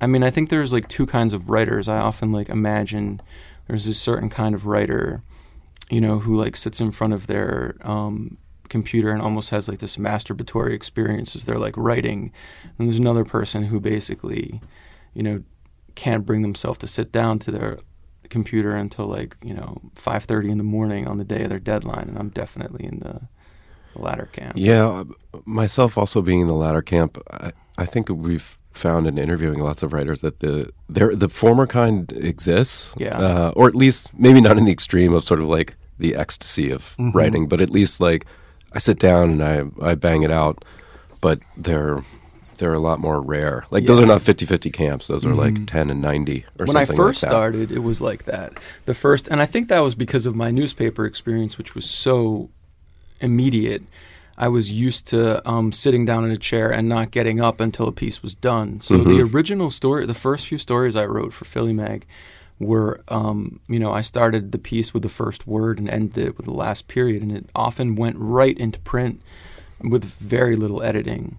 [0.00, 1.86] I mean, I think there's like two kinds of writers.
[1.86, 3.20] I often like imagine
[3.68, 5.22] there's this certain kind of writer,
[5.90, 8.38] you know, who like sits in front of their um,
[8.70, 12.32] computer and almost has like this masturbatory experience as they're like writing,
[12.78, 14.62] and there's another person who basically,
[15.12, 15.42] you know,
[16.04, 17.78] can't bring themselves to sit down to their
[18.36, 22.06] computer until like you know 5:30 in the morning on the day of their deadline,
[22.10, 23.14] and I'm definitely in the,
[23.94, 24.54] the latter camp.
[24.56, 25.04] Yeah,
[25.44, 29.82] myself also being in the latter camp, I, I think we've found in interviewing lots
[29.82, 33.18] of writers that the there the former kind exists, Yeah.
[33.18, 36.70] uh, or at least maybe not in the extreme of sort of like the ecstasy
[36.72, 37.16] of Mm-hmm.
[37.18, 38.24] writing, but at least like
[38.76, 40.56] I sit down and I I bang it out,
[41.20, 41.98] but they're
[42.60, 43.64] they're a lot more rare.
[43.72, 44.04] Like those Yeah.
[44.04, 44.10] Mm-hmm.
[44.12, 46.74] are not 50-50 camps; those are like ten and ninety or something.
[46.74, 48.52] when I first like started, it was like that.
[48.84, 52.50] The first, and I think that was because of my newspaper experience, which was so
[53.20, 53.82] immediate.
[54.38, 57.86] I was used to um, sitting down in a chair and not getting up until
[57.88, 58.80] a piece was done.
[58.80, 62.06] So the original story, the first few stories I wrote for Philly Mag,
[62.58, 66.36] were, um, you know, I started the piece with the first word and ended it
[66.38, 69.20] with the last period, and it often went right into print
[69.82, 71.38] with very little editing.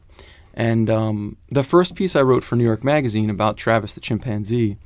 [0.54, 4.78] And um, the first piece I wrote for New York Magazine about Travis the chimpanzee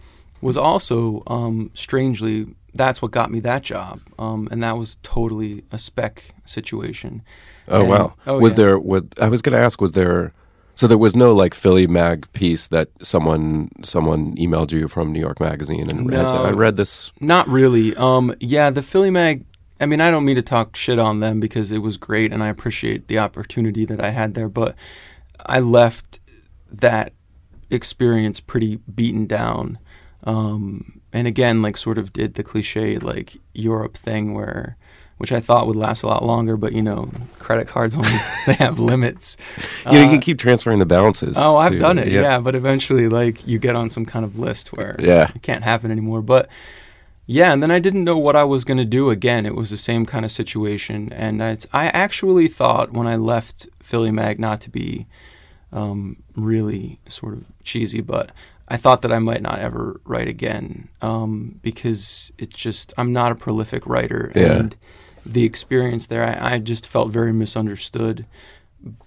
[0.41, 5.63] was also um, strangely that's what got me that job, um, and that was totally
[5.71, 7.23] a spec situation.
[7.67, 8.13] Oh And- wow!
[8.27, 8.57] oh, was yeah.
[8.57, 8.79] there?
[8.79, 10.33] What I was going to ask was there?
[10.75, 15.21] So there was no like Philly Mag piece that someone someone emailed you from New
[15.21, 17.13] York Magazine and had said, I read this.
[17.21, 17.95] Not really.
[17.95, 19.45] Um, yeah, the Philly Mag.
[19.79, 22.43] I mean, I don't mean to talk shit on them because it was great, and
[22.43, 24.49] I appreciate the opportunity that I had there.
[24.49, 24.75] But
[25.45, 26.19] I left
[26.71, 27.13] that
[27.69, 29.77] experience pretty beaten down,
[30.23, 34.77] um, and again, like sort of did the cliche like Europe thing where.
[35.17, 38.09] Which I thought would last a lot longer, but you know, credit cards only
[38.47, 39.37] they have limits.
[39.85, 41.37] You know, you Uh, can keep transferring the balances.
[41.39, 42.37] Oh, I've to- done it, yeah.
[42.39, 45.31] But eventually, like, you get on some kind of list where Yeah.
[45.33, 46.21] it can't happen anymore.
[46.21, 46.49] But
[47.25, 49.45] yeah, and then I didn't know what I was going to do again.
[49.45, 51.11] It was the same kind of situation.
[51.11, 55.07] And I, I actually thought when I left Philly Mag, not to be
[55.71, 58.31] um, really sort of cheesy, but
[58.67, 63.31] I thought that I might not ever write again um, because it's just, I'm not
[63.31, 64.31] a prolific writer.
[64.35, 64.53] Yeah.
[64.53, 64.75] And
[65.25, 68.25] the experience there, I, I just felt very misunderstood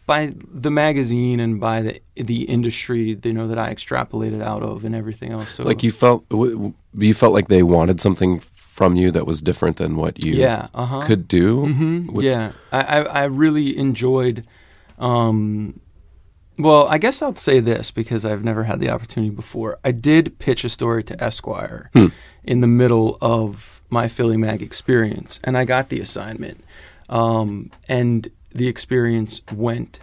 [0.09, 4.85] by the magazine and by the the industry, you know, that I extrapolated out of
[4.85, 5.51] and everything else.
[5.53, 8.41] So Like you felt, you felt like they wanted something
[8.79, 11.07] from you that was different than what you yeah, uh huh.
[11.07, 11.67] could do.
[11.67, 14.45] hmm Would- yeah, I, I I really enjoyed.
[14.99, 15.81] Um,
[16.59, 19.79] well, I guess I'll say this because I've never had the opportunity before.
[19.85, 22.07] I did pitch a story to Esquire Hmm.
[22.43, 26.65] in the middle of my Philly Mag experience, and I got the assignment.
[27.09, 30.01] Um, and the experience went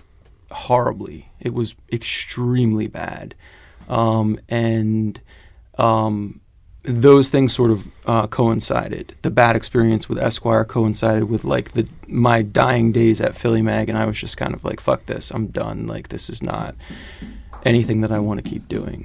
[0.52, 1.30] horribly.
[1.40, 3.36] It was extremely bad,
[3.90, 5.20] um, and
[5.78, 6.42] um,
[6.84, 9.16] those things sort of uh, coincided.
[9.22, 13.90] The bad experience with Esquire coincided with like the my dying days at Philly Mag,
[13.90, 15.88] and I was just kind of like, "Fuck this, I'm done.
[15.88, 16.76] Like this is not
[17.64, 19.04] anything that I want to keep doing."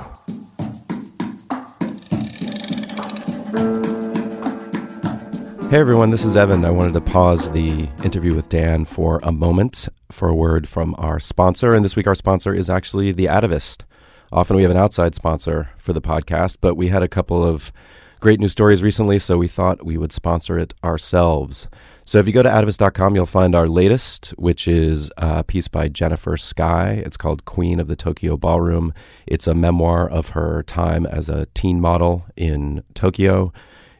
[5.71, 6.65] Hey everyone, this is Evan.
[6.65, 10.97] I wanted to pause the interview with Dan for a moment for a word from
[10.99, 11.75] our sponsor.
[11.75, 13.85] And this week, our sponsor is actually The Atavist.
[14.33, 17.71] Often we have an outside sponsor for the podcast, but we had a couple of
[18.19, 21.69] great news stories recently, so we thought we would sponsor it ourselves.
[22.05, 25.87] So if you go to atavist.com, you'll find our latest, which is a piece by
[25.87, 27.01] Jennifer Sky.
[27.07, 28.93] It's called Queen of the Tokyo Ballroom.
[29.25, 33.53] It's a memoir of her time as a teen model in Tokyo.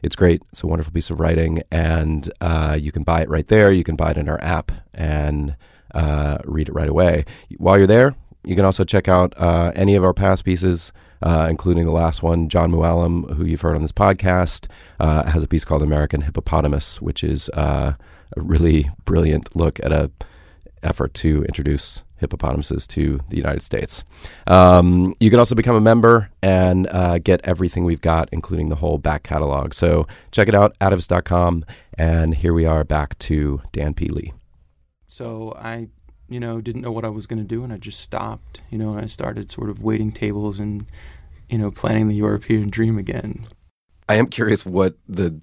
[0.03, 0.41] It's great.
[0.51, 3.71] It's a wonderful piece of writing, and uh, you can buy it right there.
[3.71, 5.55] You can buy it in our app and
[5.93, 7.25] uh, read it right away.
[7.57, 11.47] While you're there, you can also check out uh, any of our past pieces, uh,
[11.49, 12.49] including the last one.
[12.49, 14.67] John Mooallem, who you've heard on this podcast,
[14.99, 17.93] uh, has a piece called American Hippopotamus, which is uh,
[18.35, 20.09] a really brilliant look at a
[20.83, 24.03] effort to introduce hippopotamuses to the United States.
[24.47, 28.75] Um, you can also become a member and uh, get everything we've got, including the
[28.75, 29.73] whole back catalog.
[29.73, 31.65] So check it out, atavist.com.
[31.97, 34.07] And here we are back to Dan P.
[34.07, 34.31] Lee.
[35.07, 35.87] So I,
[36.29, 38.61] you know, didn't know what I was going to do, and I just stopped.
[38.69, 40.85] You know, and I started sort of waiting tables and,
[41.49, 43.45] you know, planning the European dream again.
[44.07, 45.41] I am curious what the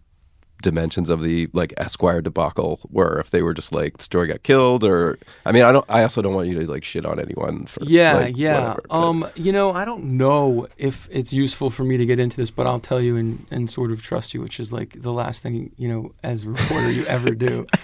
[0.63, 3.19] dimensions of the like Esquire debacle were.
[3.19, 5.85] If they were just like the story got killed, or I mean, I don't.
[5.89, 8.69] I also don't want you to like shit on anyone for yeah, like, yeah.
[8.69, 12.37] whatever, um, you know, I don't know if it's useful for me to get into
[12.37, 15.13] this, but I'll tell you and and sort of trust you, which is like the
[15.13, 17.67] last thing you know as a reporter you ever do.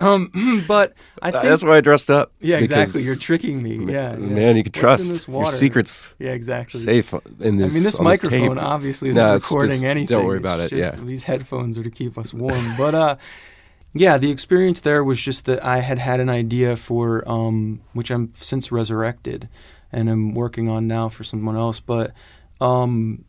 [0.00, 2.32] Um, but I think that's why I dressed up.
[2.40, 3.02] yeah, exactly.
[3.02, 3.76] You're tricking me.
[3.92, 4.16] Yeah, yeah.
[4.16, 6.80] man, you can What's trust this your secrets Yeah, exactly.
[6.80, 7.72] safe in this.
[7.72, 8.64] I mean, this microphone tape.
[8.64, 10.06] obviously isn't No, recording just- anything.
[10.16, 11.04] don't worry It's about it, just- yeah.
[11.04, 12.76] these headphones are to keep us warm.
[12.76, 13.16] but uh,
[13.94, 18.10] yeah, the experience there was just that I had had an idea for um, which
[18.10, 19.48] I'm since resurrected,
[19.90, 21.80] and I'm working on now for someone else.
[21.80, 22.12] But
[22.60, 23.24] um,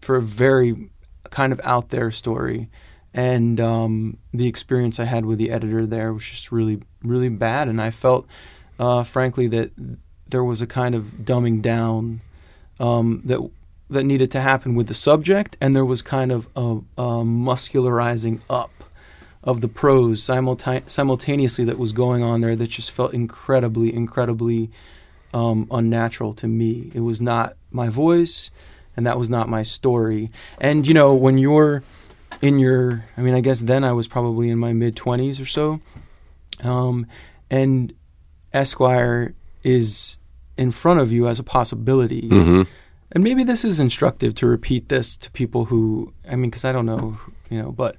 [0.00, 0.90] for a very
[1.30, 2.68] kind of out there story,
[3.14, 7.68] and um, the experience I had with the editor there was just really, really bad,
[7.68, 8.26] and I felt,
[8.78, 9.70] uh, frankly, that
[10.28, 12.20] there was a kind of dumbing down
[12.80, 13.40] um, that
[13.90, 18.40] that needed to happen with the subject, and there was kind of a, a muscularizing
[18.48, 18.70] up
[19.44, 24.70] of the prose simulta- simultaneously that was going on there that just felt incredibly, incredibly
[25.34, 26.90] um, unnatural to me.
[26.94, 28.50] It was not my voice,
[28.96, 30.30] and that was not my story.
[30.58, 31.82] And you know, when you're
[32.42, 35.46] in your, I mean, I guess then I was probably in my mid twenties or
[35.46, 35.80] so,
[36.62, 37.06] um,
[37.50, 37.94] and
[38.52, 40.18] Esquire is
[40.58, 42.28] in front of you as a possibility.
[42.28, 42.66] Mhm.
[43.12, 46.72] And maybe this is instructive to repeat this to people who, I mean, because I
[46.72, 47.18] don't know,
[47.50, 47.96] you know, but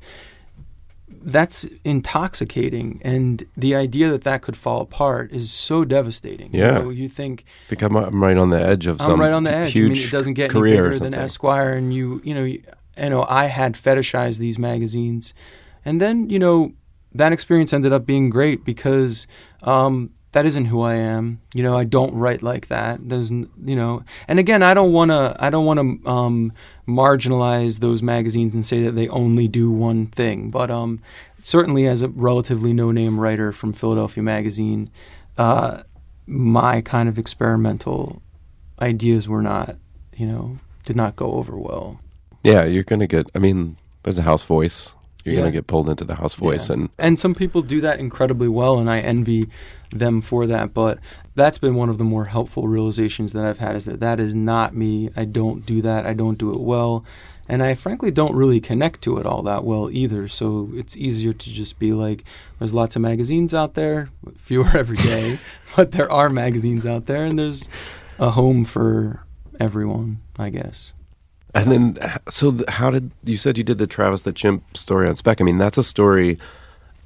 [1.07, 2.99] that's intoxicating.
[3.03, 6.49] And the idea that that could fall apart is so devastating.
[6.53, 6.79] Yeah.
[6.79, 9.19] You, know, you think, I think I'm, I'm right on the edge of some I'm
[9.19, 9.67] right on the edge.
[9.67, 11.13] I huge mean, it doesn't get any bigger than.
[11.13, 12.57] Esquire, and you, you know,
[12.97, 15.33] you, know, I had fetishized these magazines,
[15.85, 16.73] and then you know
[17.13, 19.27] that experience ended up being great because
[19.61, 21.41] um, that isn't who I am.
[21.53, 23.07] You know, I don't write like that.
[23.07, 26.53] There's, you know, and again, I don't want to, I don't want to um,
[26.87, 31.01] marginalize those magazines and say that they only do one thing, but um,
[31.39, 34.89] certainly as a relatively no-name writer from Philadelphia Magazine,
[35.37, 35.83] uh,
[36.25, 38.21] my kind of experimental
[38.81, 39.75] ideas were not,
[40.15, 41.99] you know, did not go over well.
[42.43, 43.29] Yeah, you're gonna get.
[43.33, 44.93] I mean, there's a house voice.
[45.23, 45.39] You're Yeah.
[45.41, 46.73] gonna get pulled into the house voice, Yeah.
[46.75, 49.47] and And some people do that incredibly well, and I envy
[49.91, 50.73] them for that.
[50.73, 50.99] But
[51.35, 54.35] that's been one of the more helpful realizations that I've had is that that is
[54.35, 55.09] not me.
[55.15, 56.05] I don't do that.
[56.05, 57.05] I don't do it well.
[57.47, 60.27] And I frankly don't really connect to it all that well either.
[60.29, 62.23] So it's easier to just be like,
[62.59, 65.39] there's lots of magazines out there, fewer every day,
[65.75, 67.69] but there are magazines out there, and there's
[68.19, 69.23] a home for
[69.59, 70.93] everyone, I guess.
[71.53, 71.97] And then
[72.29, 75.39] so th- how did you said you did the Travis the Chimp story on Spec?
[75.41, 76.37] I mean, that's a story.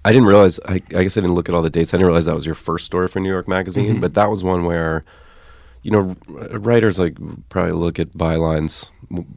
[0.06, 0.60] I didn't realize.
[0.66, 1.94] I, I guess I didn't look at all the dates.
[1.94, 4.02] I didn't realize that was your first story for New York Magazine, Mhm.
[4.02, 5.04] but that was one where,
[5.84, 7.18] you know, r- writers like
[7.50, 8.86] probably look at bylines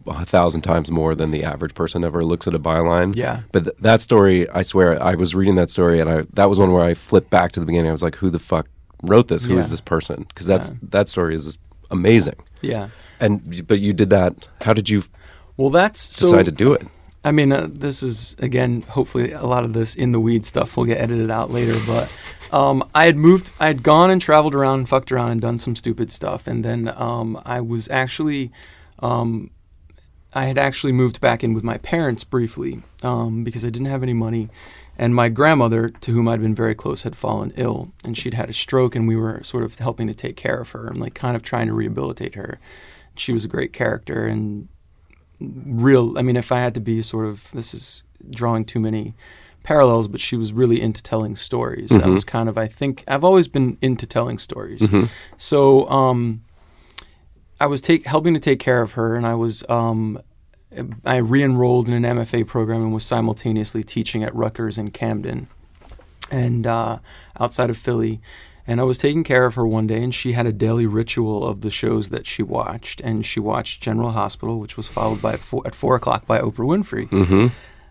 [0.06, 3.16] a thousand times more than the average person ever looks at a byline.
[3.16, 3.40] Yeah.
[3.52, 6.58] But th- that story, I swear, I was reading that story, and I that was
[6.58, 7.88] one where I flipped back to the beginning.
[7.88, 8.68] I was like, "Who the fuck
[9.02, 9.44] wrote this?
[9.46, 9.70] Who is Yeah.
[9.70, 10.76] this person?" Because that's Yeah.
[10.90, 11.58] that story is
[11.90, 12.36] amazing.
[12.60, 12.88] Yeah.
[13.20, 14.34] And but you did that.
[14.62, 15.04] How did you
[15.56, 16.30] Well, that's so.
[16.30, 16.86] decide to do it?
[17.22, 18.82] I mean, uh, this is again.
[18.82, 21.76] Hopefully, a lot of this in the weed stuff will get edited out later.
[21.86, 22.18] But
[22.50, 23.50] um, I had moved.
[23.60, 26.46] I had gone and traveled around, and fucked around, and done some stupid stuff.
[26.46, 28.50] And then um, I was actually,
[29.00, 29.50] um,
[30.32, 34.02] I had actually moved back in with my parents briefly um, because I didn't have
[34.02, 34.48] any money.
[34.96, 38.50] And my grandmother, to whom I'd been very close, had fallen ill, and she'd had
[38.50, 41.14] a stroke, and we were sort of helping to take care of her and like
[41.14, 42.58] kind of trying to rehabilitate her.
[43.16, 44.68] She was a great character, and
[45.40, 49.14] real i mean if i had to be sort of this is drawing too many
[49.62, 51.90] parallels, but she was really into telling stories.
[51.90, 52.12] That Mhm.
[52.14, 54.80] was kind of, I think, I've always been into telling stories.
[54.80, 55.08] Mhm.
[55.36, 56.42] So um,
[57.60, 60.18] I was take, helping to take care of her, and I was um,
[61.04, 65.46] I re-enrolled in an MFA program and was simultaneously teaching at Rutgers in Camden,
[66.30, 66.98] and uh,
[67.38, 68.20] outside of Philly.
[68.70, 71.46] And I was taking care of her one day, and she had a daily ritual
[71.46, 73.00] of the shows that she watched.
[73.00, 76.66] And she watched General Hospital, which was followed by four, at four o'clock by Oprah
[76.72, 77.46] Winfrey Mm-hmm.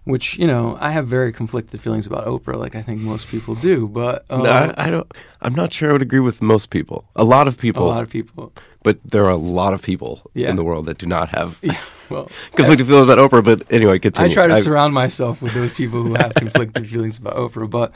[0.05, 3.53] which you know I have very conflicted feelings about Oprah, like I think most people
[3.55, 3.87] do.
[3.87, 5.07] But um, No, I, I don't.
[5.41, 7.03] I'm not sure I would agree with most people.
[7.15, 7.83] A lot of people.
[7.85, 10.49] a lot of people, but there are a lot of people Yeah.
[10.49, 11.59] in the world that do not have
[12.09, 13.43] well, conflicted feelings about Oprah.
[13.43, 14.31] But anyway, continue.
[14.31, 17.69] I try to I- surround myself with those people who have conflicted feelings about Oprah.
[17.69, 17.91] But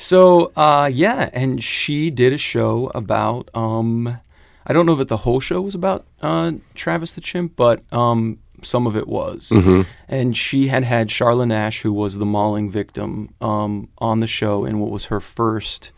[0.00, 3.50] so uh, yeah, and she did a show about.
[3.54, 4.18] Um,
[4.66, 8.38] I don't know that the whole show was about uh, Travis the chimp, but um,
[8.62, 9.50] some of it was.
[9.50, 9.86] Mhm.
[10.08, 14.64] And she had had Charla Nash, who was the mauling victim, um, on the show
[14.64, 15.92] in what was her first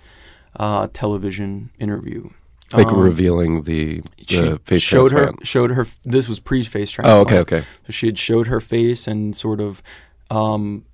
[0.58, 2.30] uh, television interview.
[2.72, 5.46] like Um, revealing the, she the face showed her transplant.
[5.46, 7.18] showed her this was pre face transplant.
[7.18, 7.66] Oh, okay, okay.
[7.86, 9.82] So she had showed her face and sort of,
[10.30, 10.84] um,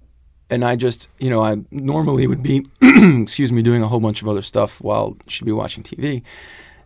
[0.51, 4.23] and I just you know I normally would be excuse me doing a whole bunch
[4.23, 6.23] of other stuff while she'd be watching TV,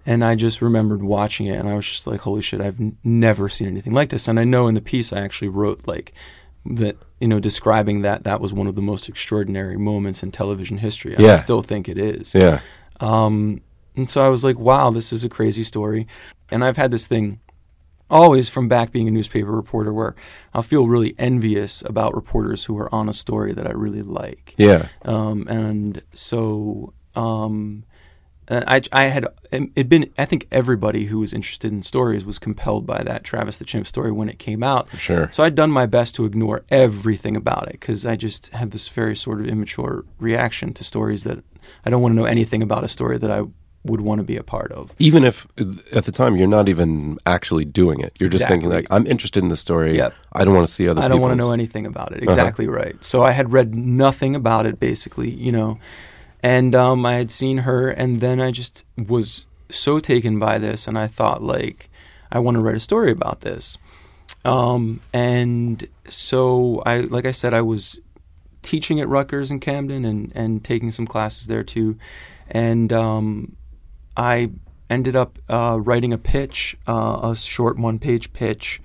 [0.06, 2.96] and I just remembered watching it and I was just like holy shit I've n-
[3.04, 6.12] never seen anything like this and I know in the piece I actually wrote like
[6.66, 10.78] that you know describing that that was one of the most extraordinary moments in television
[10.78, 11.14] history.
[11.14, 12.34] and I still think it is.
[12.34, 12.60] Yeah.
[13.00, 13.62] Um,
[13.96, 16.06] and so I was like, wow, this is a crazy story.
[16.50, 17.40] And I've had this thing
[18.12, 20.14] always from back being a newspaper reporter where
[20.54, 24.54] I'll feel really envious about reporters who are on a story that I really like.
[24.58, 24.88] Yeah.
[25.04, 27.84] Um, and so um,
[28.48, 32.86] I, I had it'd been I think everybody who was interested in stories was compelled
[32.86, 34.88] by that Travis the Chimp story when it came out.
[34.98, 35.30] Sure.
[35.32, 38.88] So I'd done my best to ignore everything about it because I just have this
[38.88, 41.42] very sort of immature reaction to stories that
[41.84, 43.44] I don't want to know anything about a story that I
[43.84, 44.94] would want to be a part of.
[44.98, 45.46] Even if
[45.92, 49.42] at the time you're not even actually doing it, you're just thinking like, I'm interested
[49.42, 49.96] in the story.
[49.96, 50.14] Yep.
[50.32, 51.00] I don't want to see other.
[51.00, 51.04] People.
[51.04, 52.22] I don't want to know anything about it.
[52.22, 53.02] Exactly right.
[53.02, 55.78] So I had read nothing about it, basically, you know,
[56.42, 60.86] and um, I had seen her, and then I just was so taken by this,
[60.86, 61.90] and I thought like,
[62.30, 63.78] I want to write a story about this.
[64.44, 67.98] Um, and so I, like I said, I was
[68.62, 71.98] teaching at Rutgers in Camden and and taking some classes there too,
[72.48, 73.56] and um,
[74.16, 74.50] I
[74.90, 78.80] ended up uh, writing a pitch, uh, a short one-page pitch,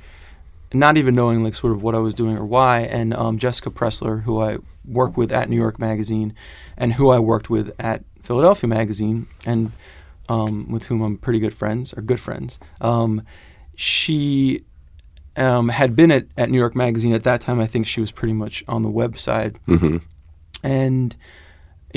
[0.74, 2.82] not even knowing like sort of what I was doing or why.
[2.82, 6.34] And um, Jessica Pressler, who I work with at New York Magazine,
[6.78, 9.72] and who I worked with at Philadelphia Magazine, and
[10.30, 12.60] um, with whom I'm pretty good friends or good friends.
[12.82, 13.24] Um,
[13.76, 14.64] she
[15.36, 17.60] um, had been at, at New York Magazine at that time.
[17.60, 20.02] I think she was pretty much on the website Mhm.
[20.64, 21.16] and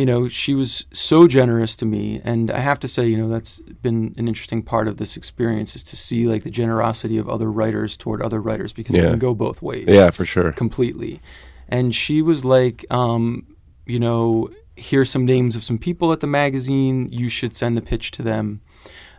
[0.01, 3.29] you know she was so generous to me and i have to say you know
[3.29, 7.29] that's been an interesting part of this experience is to see like the generosity of
[7.29, 9.85] other writers toward other writers because it can go both ways.
[9.87, 10.53] Yeah, for sure.
[10.53, 11.21] completely.
[11.69, 13.47] And she was like um,
[13.85, 17.09] you know here's some names of some people at the magazine.
[17.13, 18.63] You should send the pitch to them.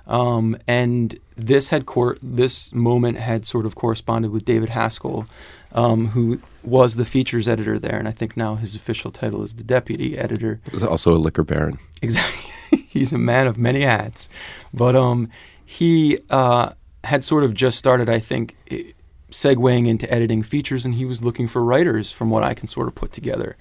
[0.07, 5.27] Um, and this had cor- this moment had sort of corresponded with David Haskell,
[5.73, 9.55] um, who was the features editor there, and I think now his official title is
[9.55, 10.59] the deputy editor.
[10.71, 11.79] He's also a liquor baron.
[12.01, 14.29] Exactly, he's a man of many hats,
[14.73, 15.29] but um,
[15.65, 18.55] he uh, had sort of just started, I think,
[19.31, 22.87] segueing into editing features, and he was looking for writers, from what I can sort
[22.87, 23.55] of put together.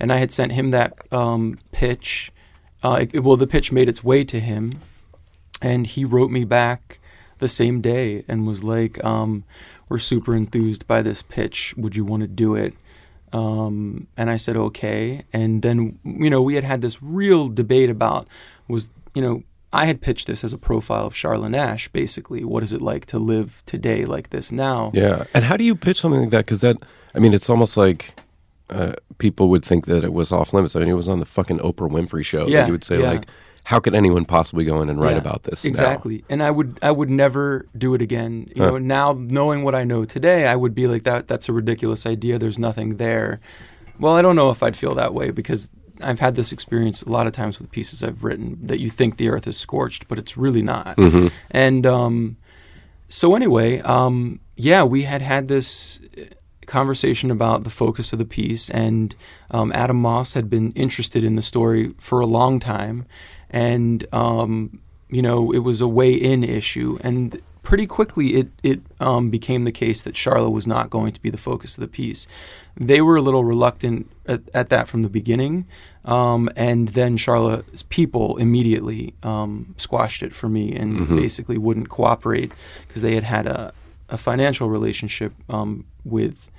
[0.00, 2.32] And I had sent him that um, pitch.
[2.82, 4.72] Uh, it- well, the pitch made its way to him,
[5.60, 6.98] and he wrote me back
[7.38, 9.42] the same day and was like, um,
[9.92, 11.74] "We're super enthused by this pitch.
[11.76, 12.74] Would you want to do it?"
[13.32, 17.90] Um, and I said, "Okay." And then you know we had had this real debate
[17.90, 18.26] about
[18.68, 22.44] was you know I had pitched this as a profile of Charla Nash, basically.
[22.44, 24.90] What is it like to live today like this now?
[24.92, 25.24] Yeah.
[25.32, 26.44] And how do you pitch something like that?
[26.44, 26.76] Because that,
[27.14, 28.12] I mean, it's almost like
[28.68, 30.76] uh, people would think that it was off limits.
[30.76, 32.44] I mean, it was on the fucking Oprah Winfrey show.
[32.44, 33.12] that Yeah, you would say yeah.
[33.12, 33.26] like,
[33.64, 35.64] how could anyone possibly go in and write Yeah, about this?
[35.64, 35.68] now?
[35.68, 38.70] exactly and i would i would never do it again you Huh.
[38.72, 42.04] know now knowing what i know today i would be like that that's a ridiculous
[42.06, 43.40] idea there's nothing there
[43.98, 45.70] well i don't know if i'd feel that way because
[46.02, 49.16] i've had this experience a lot of times with pieces i've written that you think
[49.16, 51.30] the earth is scorched but it's really not Mhm.
[51.50, 52.36] and um,
[53.08, 56.00] so anyway, um, yeah, we had had this
[56.66, 59.14] conversation about the focus of the piece, and
[59.50, 63.04] um, Adam Moss had been interested in the story for a long time,
[63.52, 64.80] and um,
[65.10, 69.64] you know it was a way in issue, and pretty quickly it it um, became
[69.64, 72.26] the case that Charla was not going to be the focus of the piece.
[72.76, 75.66] They were a little reluctant at, at that from the beginning,
[76.06, 81.16] um, and then Charla's people immediately um, squashed it for me and Mhm.
[81.16, 82.50] basically wouldn't cooperate
[82.88, 83.72] because they had had a,
[84.08, 86.50] a financial relationship um, with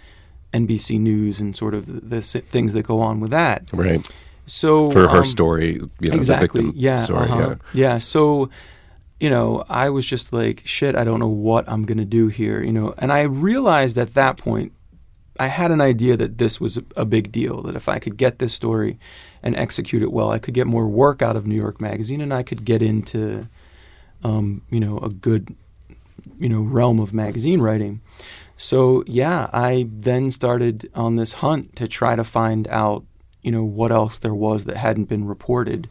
[0.53, 3.63] NBC News and sort of the, the things that go on with that.
[3.73, 4.07] Right.
[4.45, 6.71] So For her um, story, you know, exactly.
[6.75, 7.29] yeah, story.
[7.29, 7.55] uh-huh.
[7.73, 7.97] yeah.
[7.97, 8.49] So,
[9.19, 12.61] you know, I was just like, shit, I don't know what I'm gonna do here,
[12.61, 12.93] you know.
[12.97, 14.73] And I realized at that point,
[15.39, 17.61] I had an idea that this was a, a big deal.
[17.63, 18.99] That if I could get this story
[19.41, 22.33] and execute it well, I could get more work out of New York Magazine, and
[22.33, 23.47] I could get into,
[24.23, 25.55] um, you know, a good,
[26.37, 28.01] you know, realm of magazine writing.
[28.57, 33.03] So yeah, I then started on this hunt to try to find out,
[33.43, 35.89] you know, what else there was that hadn't been reported,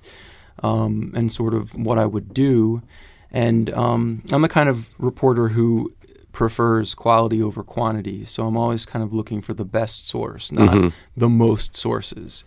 [0.63, 2.83] um, and sort of what I would do.
[3.31, 5.93] And um, I'm the kind of reporter who
[6.33, 10.71] prefers quality over quantity, so I'm always kind of looking for the best source, not
[10.75, 10.93] Mhm.
[11.17, 12.45] the most sources.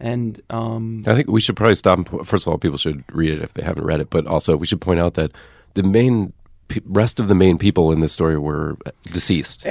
[0.00, 2.08] And um, I think we should probably stop.
[2.24, 4.66] First of all, people should read it if they haven't read it, but also we
[4.66, 5.32] should point out that
[5.74, 6.32] the main
[6.68, 9.66] pe- rest of the main people in this story were deceased.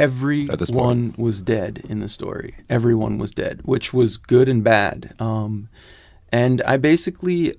[0.49, 2.55] At this Everyone was dead in the story.
[2.69, 5.13] Everyone was dead, which was good and bad.
[5.19, 5.69] Um,
[6.31, 7.55] and I basically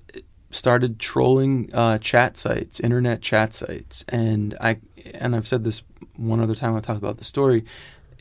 [0.51, 4.79] started trolling uh, chat sites, internet chat sites, and I
[5.13, 5.83] and I've said this
[6.15, 7.65] one other time I talked about the story.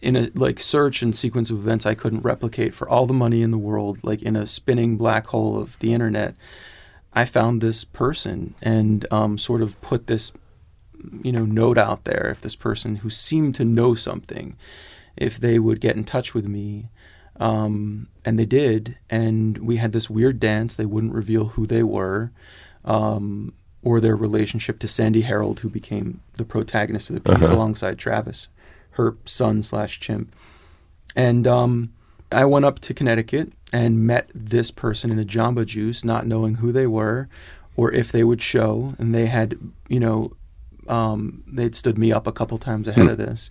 [0.02, 3.42] In a like search and sequence of events I couldn't replicate for all the money
[3.42, 6.34] in the world, like in a spinning black hole of the internet,
[7.14, 10.32] I found this person and um, sort of put this
[11.22, 14.56] you know note out there if this person who seemed to know something
[15.16, 16.88] if they would get in touch with me
[17.40, 21.82] um, and they did and we had this weird dance they wouldn't reveal who they
[21.82, 22.30] were
[22.84, 23.52] um,
[23.82, 27.56] or their relationship to Sandy Herold who became the protagonist of the piece Uh-huh.
[27.56, 28.48] alongside travis
[28.92, 30.34] her son slash chimp
[31.16, 31.92] and um,
[32.32, 36.56] I went up to Connecticut and met this person in a Jamba Juice, not knowing
[36.56, 37.28] who they were
[37.76, 38.94] or if they would show.
[38.98, 39.56] And they had,
[39.88, 40.32] you know,
[40.88, 43.50] um, they'd stood me up a couple times ahead of this.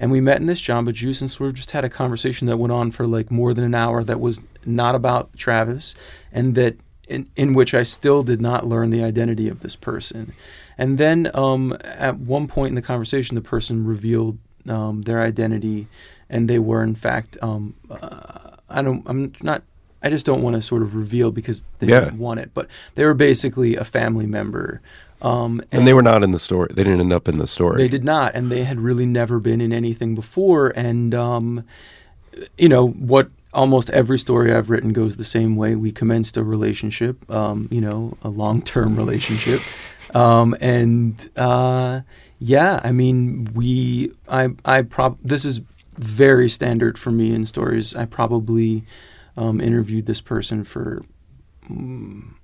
[0.00, 2.56] And we met in this Jamba Juice and sort of just had a conversation that
[2.56, 5.94] went on for like more than an hour that was not about Travis
[6.32, 6.76] and that
[7.08, 10.32] in, in which I still did not learn the identity of this person.
[10.76, 14.38] And then um, at one point in the conversation, the person revealed
[14.68, 15.86] um, their identity,
[16.28, 17.36] and they were in fact.
[17.40, 19.02] Um, uh, I don't.
[19.06, 19.62] I'm not.
[20.02, 22.00] I just don't want to sort of reveal because they Yeah.
[22.00, 22.50] didn't want it.
[22.52, 24.80] But they were basically a family member,
[25.22, 26.68] um, And they were not in the story.
[26.72, 27.78] They didn't end up in the story.
[27.78, 30.68] they did not, and they had really never been in anything before.
[30.76, 31.64] And um,
[32.58, 33.30] you know what?
[33.52, 35.76] Almost every story I've written goes the same way.
[35.76, 39.60] We commenced a relationship, um, you know, a long-term relationship,
[40.14, 42.00] um, and uh,
[42.40, 45.18] yeah, I mean, we, I, I prob.
[45.22, 45.60] This is
[45.96, 47.94] very standard for me in stories.
[47.94, 48.84] I probably
[49.36, 51.02] um, interviewed this person for.
[51.70, 52.34] mm,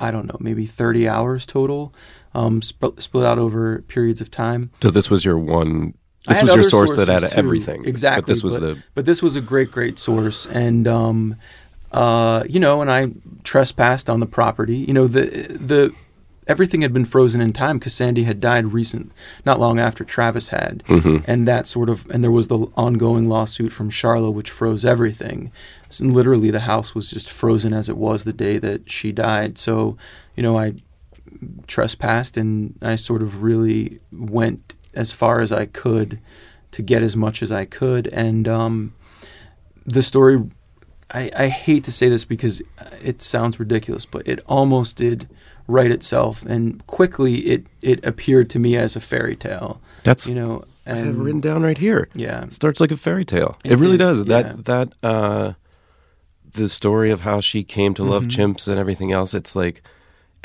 [0.00, 1.92] I don't know, maybe 30 hours total,
[2.34, 4.70] um, sp- split out over periods of time.
[4.82, 5.94] so this was your one.
[6.26, 7.36] This was your source that had too.
[7.38, 7.84] everything.
[7.86, 8.20] Exactly.
[8.22, 8.82] But this was the.
[8.94, 11.36] but this was a great, great source, and um,
[11.92, 13.08] uh, you know, and I
[13.44, 14.76] trespassed on the property.
[14.76, 15.24] You know, the
[15.58, 15.94] the
[16.46, 19.10] everything had been frozen in time because Sandy had died recent,
[19.46, 21.24] not long after Travis had, Mhm.
[21.26, 25.50] and that sort of, and there was the ongoing lawsuit from Charla, which froze everything.
[26.00, 29.56] Literally, the house was just frozen as it was the day that she died.
[29.58, 29.96] So,
[30.36, 30.74] you know, I
[31.66, 36.18] trespassed and I sort of really went as far as I could
[36.72, 38.06] to get as much as I could.
[38.08, 38.94] And um,
[39.86, 40.42] the story,
[41.10, 42.60] I, I hate to say this because
[43.00, 45.28] it sounds ridiculous, but it almost did
[45.66, 46.42] write itself.
[46.44, 50.64] And quickly it, it appeared to me as a fairy tale, That's you know.
[50.86, 52.08] I have it written down right here.
[52.14, 53.58] yeah, It starts like a fairy tale.
[53.62, 54.24] It, It really does.
[54.24, 54.42] yeah.
[54.42, 55.52] That that uh
[56.58, 58.30] the story of how she came to love Mhm.
[58.54, 59.82] chimps and everything else, it's like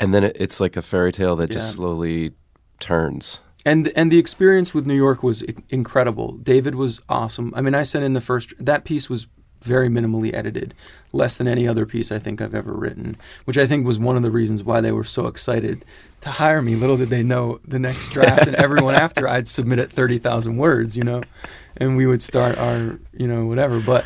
[0.00, 2.32] and then it, it's like a fairy tale that just slowly
[2.80, 3.40] turns.
[3.66, 6.32] and and the experience with New York was incredible.
[6.32, 7.52] David was awesome.
[7.56, 9.26] I mean, I sent in the first that piece was
[9.62, 10.74] very minimally edited,
[11.14, 14.14] less than any other piece I think I've ever written, which I think was one
[14.16, 15.86] of the reasons why they were so excited
[16.20, 16.74] to hire me.
[16.74, 20.98] Little did they know the next draft and everyone after I'd submit at 30,000 words,
[20.98, 21.22] you know,
[21.78, 24.04] and we would start our, you know, whatever, but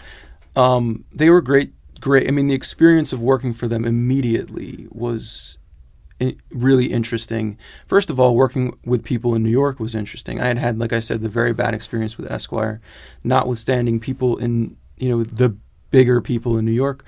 [0.55, 2.29] um, they were great great.
[2.29, 5.59] I mean, the experience of working for them immediately was
[6.51, 7.57] really interesting.
[7.87, 10.41] First of all, working with people in New York was interesting.
[10.41, 12.81] I had had, like I said, the very bad experience with Esquire.
[13.23, 15.57] Notwithstanding, people in you know the
[15.91, 17.05] bigger people in New York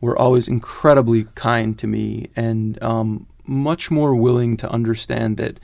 [0.00, 5.58] were always incredibly kind to me and um, much more willing to understand that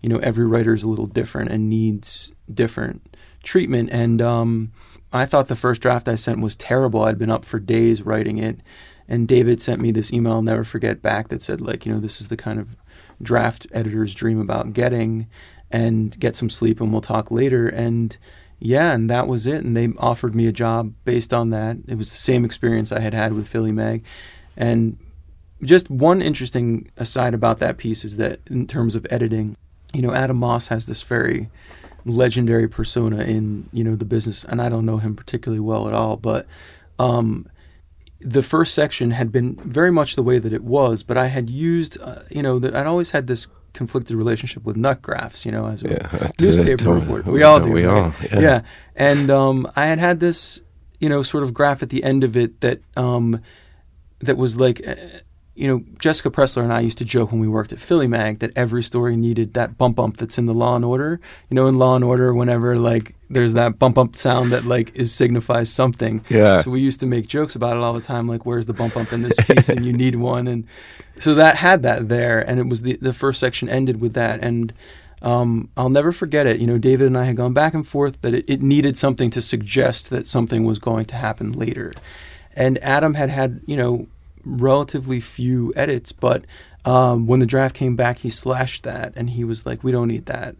[0.00, 3.90] you know every writer is a little different and needs different treatment.
[3.92, 4.72] And um,
[5.16, 7.02] I thought the first draft I sent was terrible.
[7.02, 8.60] I'd been up for days writing it,
[9.08, 12.00] and David sent me this email I'll never forget back that said like you know
[12.00, 12.76] this is the kind of
[13.22, 15.28] draft editors dream about getting,
[15.70, 17.68] and get some sleep and we'll talk later.
[17.68, 18.16] And
[18.58, 19.64] yeah, and that was it.
[19.64, 21.76] And they offered me a job based on that.
[21.88, 24.04] It was the same experience I had had with Philly Mag,
[24.56, 24.98] and
[25.62, 29.56] just one interesting aside about that piece is that in terms of editing,
[29.94, 31.48] you know, Adam Moss has this very
[32.06, 35.94] legendary persona in you know the business, and I don't know him particularly well at
[35.94, 36.46] all, but
[36.98, 37.46] um,
[38.20, 41.50] the first section had been very much the way that it was, but I had
[41.50, 45.52] used, uh, you know, that I'd always had this conflicted relationship with nut graphs, you
[45.52, 47.30] know, as a Yeah, newspaper reporter.
[47.30, 47.70] We all do.
[47.70, 48.04] We right?
[48.04, 48.40] all, yeah.
[48.40, 48.60] yeah.
[48.94, 50.62] And um, I had had this,
[50.98, 53.42] you know, sort of graph at the end of it that um,
[54.20, 54.94] that was like, uh,
[55.56, 58.40] you know, Jessica Pressler and I used to joke when we worked at Philly Mag
[58.40, 61.18] that every story needed that bump bump that's in the Law and Order.
[61.48, 64.94] You know, in Law and Order, whenever like there's that bump bump sound that like
[64.94, 66.22] is signifies something.
[66.28, 66.60] Yeah.
[66.60, 68.94] So we used to make jokes about it all the time, like where's the bump
[68.94, 70.64] bump in this piece, and you need one, and
[71.18, 74.40] so that had that there, and it was the the first section ended with that,
[74.42, 74.74] and
[75.22, 76.60] um, I'll never forget it.
[76.60, 79.30] You know, David and I had gone back and forth that it, it needed something
[79.30, 81.94] to suggest that something was going to happen later,
[82.54, 84.06] and Adam had had you know
[84.46, 86.44] relatively few edits, but
[86.84, 90.08] um, when the draft came back, he slashed that, and he was like, "We don't
[90.08, 90.54] need that."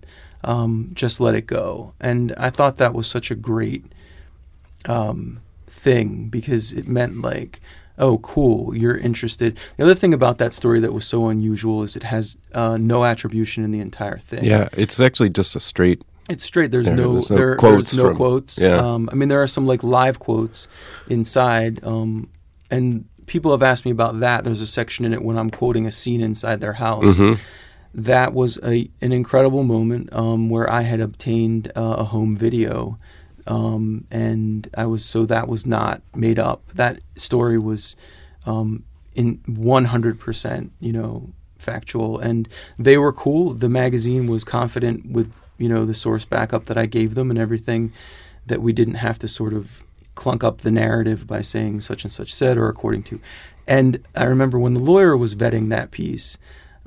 [0.45, 1.95] Um, just let it go.
[2.01, 3.84] And I thought that was such a great
[4.84, 7.61] um, thing because it meant like,
[7.99, 9.59] oh, cool, you're interested.
[9.76, 13.05] The other thing about that story that was so unusual is it has uh, no
[13.05, 14.45] attribution in the entire thing.
[14.45, 16.05] Yeah, it's actually just a straight.
[16.28, 16.70] It's straight.
[16.70, 18.59] There's There- no, there's no there, quotes there's no from- quotes.
[18.59, 18.76] yeah.
[18.76, 20.68] Um, I mean, there are some like live quotes
[21.09, 22.28] inside, um,
[22.70, 24.45] and people have asked me about that.
[24.45, 27.18] There's a section in it when I'm quoting a scene inside their house.
[27.18, 27.39] Mhm.
[27.95, 32.99] That was a an incredible moment um, where I had obtained uh, a home video,
[33.47, 36.62] um, and I was so that was not made up.
[36.74, 37.97] That story was
[38.45, 42.49] um, in 100%, you know, factual, and
[42.79, 43.55] they were cool.
[43.55, 47.39] The magazine was confident with you know the source backup that I gave them and
[47.39, 47.93] everything
[48.47, 49.83] that we didn't have to sort of
[50.17, 53.21] clunk up the narrative by saying such and such said or according to.
[53.69, 56.39] And I remember when the lawyer was vetting that piece,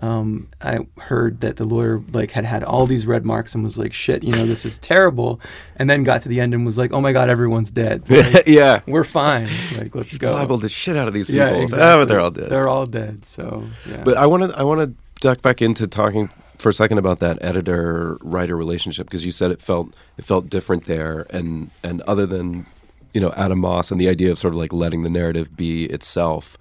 [0.01, 3.77] um, I heard that the lawyer like had had all these red marks and was
[3.77, 5.41] like, "Shit, you know, this is terrible,"
[5.75, 8.03] and then got to the end and was like, "Oh my god, everyone's dead.
[8.09, 8.79] Like, yeah.
[8.87, 9.49] we're fine.
[9.77, 11.45] Like, let's go." Libeled the shit out of these people.
[11.45, 12.49] yeah, Ah, but they're all dead.
[12.49, 13.25] They're all dead.
[13.25, 14.03] So, yeah.
[14.05, 17.19] But I want to I want to duck back into talking for a second about
[17.19, 21.99] that editor writer relationship because you said it felt it felt different there and and
[22.03, 22.65] other than
[23.13, 25.85] you know Adam Moss and the idea of sort of like letting the narrative be
[25.85, 26.57] itself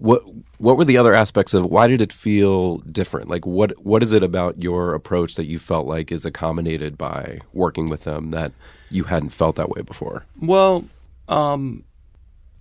[0.00, 0.22] what
[0.56, 3.28] what were the other aspects of why did it feel different?
[3.28, 7.40] Like what what is it about your approach that you felt like is accommodated by
[7.52, 8.52] working with them that
[8.90, 10.24] you hadn't felt that way before?
[10.40, 10.86] Well,
[11.28, 11.84] um,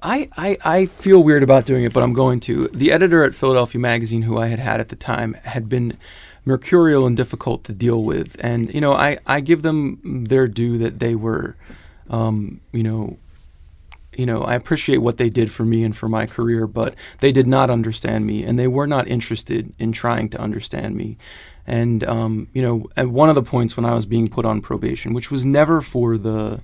[0.03, 2.67] I, I I feel weird about doing it, but I'm going to.
[2.69, 5.97] The editor at Philadelphia Magazine, who I had had at the time, had been
[6.43, 10.77] mercurial and difficult to deal with, and you know, I I give them their due
[10.77, 11.55] that they were,
[12.09, 13.17] um, you know.
[14.17, 17.31] You know, I appreciate what they did for me and for my career, but they
[17.31, 21.15] did not understand me, and they were not interested in trying to understand me.
[21.65, 24.59] And um, you know, at one of the points when I was being put on
[24.59, 26.59] probation, which was never for the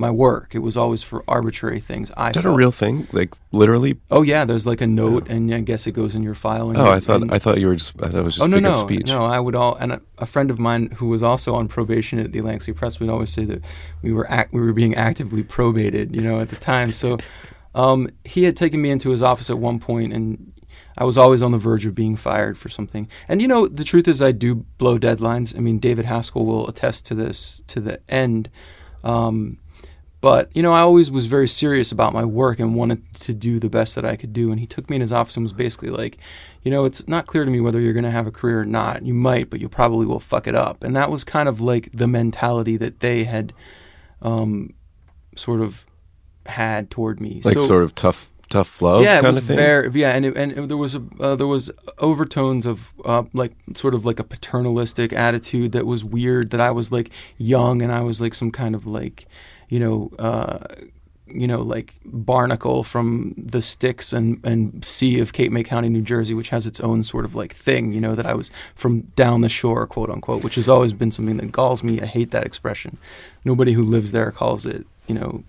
[0.00, 2.10] my work, it was always for arbitrary things.
[2.16, 5.54] I is that a real thing like literally Oh yeah, there's like a note, and
[5.54, 6.70] I guess it goes in your file.
[6.70, 8.46] And oh I thought I thought you were just I thought it was just oh
[8.46, 11.22] no no speech no I would all and a, a friend of mine who was
[11.22, 13.62] also on probation at the Atlantic City Press would always say that
[14.02, 16.92] we were act, we were being actively probated, you know, at the time.
[16.92, 17.18] So
[17.74, 20.52] um, he had taken me into his office at one point, and
[20.96, 23.08] I was always on the verge of being fired for something.
[23.28, 25.56] And you know, the truth is, I do blow deadlines.
[25.56, 28.50] I mean, David Haskell will attest to this to the end.
[29.04, 29.58] Um,
[30.20, 33.58] but you know, I always was very serious about my work and wanted to do
[33.58, 34.50] the best that I could do.
[34.50, 36.18] And he took me in his office and was basically like,
[36.62, 38.64] you know, it's not clear to me whether you're going to have a career or
[38.66, 39.02] not.
[39.04, 40.84] You might, but you probably will fuck it up.
[40.84, 43.52] And that was kind of like the mentality that they had,
[44.22, 44.74] um,
[45.36, 45.86] sort of
[46.46, 47.40] had toward me.
[47.44, 50.26] like So- sort of tough tough love yeah, it was of thing very yeah, and
[50.26, 54.04] it, and it- there was a uh, there was overtones of uh, like sort of
[54.04, 56.50] like a paternalistic attitude that was weird.
[56.50, 59.26] That I was like young and I was like some kind of like
[59.70, 60.10] you know.
[60.18, 60.58] Uh,
[61.32, 66.02] you know, like Barnacle from the sticks and, and sea of Cape May County, New
[66.02, 69.02] Jersey, which has its own sort of like thing, you know, that I was from
[69.14, 72.00] down the shore, quote unquote, which has always been something that galls me.
[72.00, 72.98] I hate that expression.
[73.44, 75.44] Nobody who lives there calls it, you know,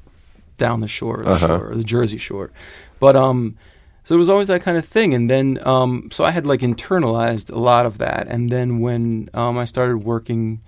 [0.59, 1.47] down the shore, or the Uh-huh.
[1.47, 2.51] shore, or the Jersey Shore.
[2.99, 3.57] But um,
[4.03, 5.15] so it was always that kind of thing.
[5.15, 8.27] And then, um, so I had like internalized a lot of that.
[8.27, 10.61] And then when um, I started working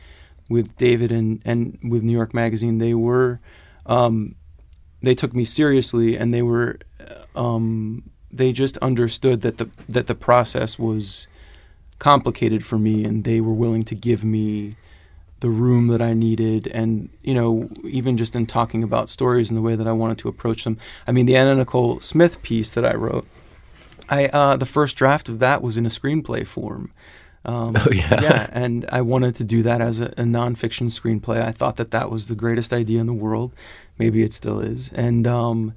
[0.54, 3.40] with David and, and with New York Magazine, they were,
[3.86, 4.36] um,
[5.02, 6.80] they took me seriously and they were,
[7.36, 11.28] um, they just understood that the, that the process was
[12.00, 14.76] complicated for me and they were willing to give me
[15.44, 19.58] the room that I needed, and you know, even just in talking about stories and
[19.58, 20.78] the way that I wanted to approach them.
[21.06, 23.28] I mean, the Anna Nicole Smith piece that I wrote,
[24.08, 26.94] I uh, the first draft of that was in a screenplay form.
[27.46, 31.42] Um, oh yeah, yeah, and I wanted to do that as a, a nonfiction screenplay.
[31.42, 33.54] I thought that that was the greatest idea in the world.
[33.98, 35.74] Maybe it still is, and um,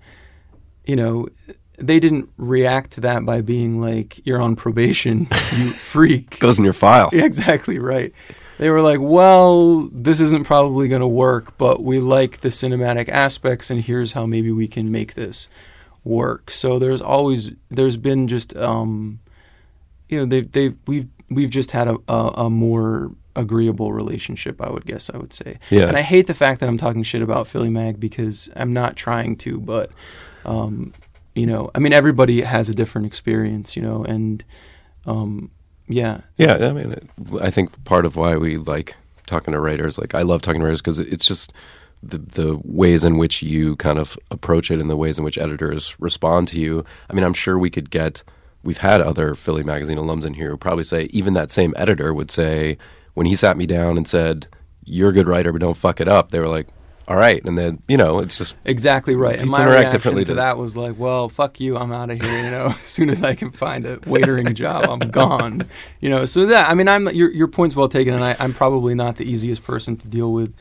[0.84, 1.28] you know,
[1.76, 6.58] they didn't react to that by being like, "You're on probation, you freak." it goes
[6.58, 7.10] in your file.
[7.12, 8.14] Yeah, exactly right
[8.58, 13.08] they were like, well, this isn't probably going to work, but we like the cinematic
[13.08, 15.48] aspects, and here's how maybe we can make this
[16.04, 16.50] work.
[16.50, 19.20] So there's always there's been just um,
[20.08, 24.61] you know they they we've we've just had a, a, a more agreeable relationship.
[24.61, 25.59] I would guess I would say.
[25.70, 25.89] Yeah.
[25.89, 28.97] And I hate the fact that I'm talking shit about Philly Mag because I'm not
[28.97, 29.91] trying to, but
[30.45, 30.93] um,
[31.35, 34.43] you know, I mean, everybody has a different experience, you know, and
[35.07, 35.51] um,
[35.87, 36.22] yeah.
[36.37, 36.55] Yeah.
[36.55, 37.09] I mean,
[37.41, 38.97] I think part of why we like
[39.27, 41.53] talking to writers, like I love talking to writers because it's just
[42.03, 45.39] the the ways in which you kind of approach it and the ways in which
[45.39, 46.85] editors respond to you.
[47.11, 48.22] I mean, I'm sure we could get.
[48.66, 52.12] We've had other Philly magazine alums in here who probably say even that same editor
[52.12, 52.76] would say
[53.14, 54.48] when he sat me down and said,
[54.84, 56.68] "You're a good writer, but don't fuck it up." They were like,
[57.08, 57.44] all right.
[57.44, 59.38] And then, you know, it's just exactly right.
[59.38, 61.76] And my reaction to, to that was like, well, fuck you.
[61.76, 62.44] I'm out of here.
[62.44, 65.68] You know, as soon as I can find a waitering job, I'm gone.
[66.00, 68.14] You know, so that, I mean, I'm, your, your point's well taken.
[68.14, 70.52] And I, I'm probably not the easiest person to deal with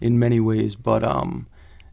[0.00, 1.48] in many ways, but, um,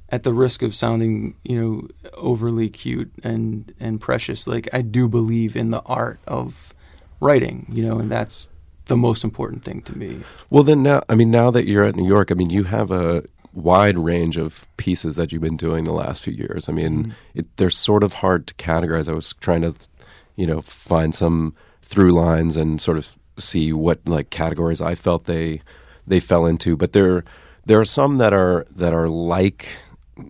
[0.09, 5.07] at the risk of sounding, you know, overly cute and, and precious, like I do
[5.07, 6.73] believe in the art of
[7.19, 8.51] writing, you know, and that's
[8.85, 10.19] the most important thing to me.
[10.49, 12.91] Well, then now, I mean, now that you're at New York, I mean, you have
[12.91, 16.69] a wide range of pieces that you've been doing the last few years.
[16.69, 19.09] I mean, mm it, they're sort of hard to categorize.
[19.09, 19.75] I was trying to,
[20.37, 25.25] you know, find some through lines and sort of see what like categories I felt
[25.25, 25.61] they
[26.07, 26.77] they fell into.
[26.77, 27.25] But there
[27.65, 29.67] there are some that are that are like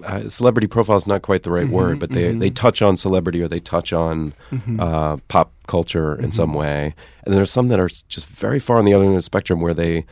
[0.03, 2.39] uh, celebrity profile is not quite the right mm-hmm, word, but they, mm-hmm.
[2.39, 4.79] they touch on celebrity or they touch on mm-hmm.
[4.79, 6.59] uh, pop culture in some mm-hmm.
[6.59, 6.95] way.
[7.23, 9.61] And there's some that are just very far on the other end of the spectrum
[9.61, 10.05] where they.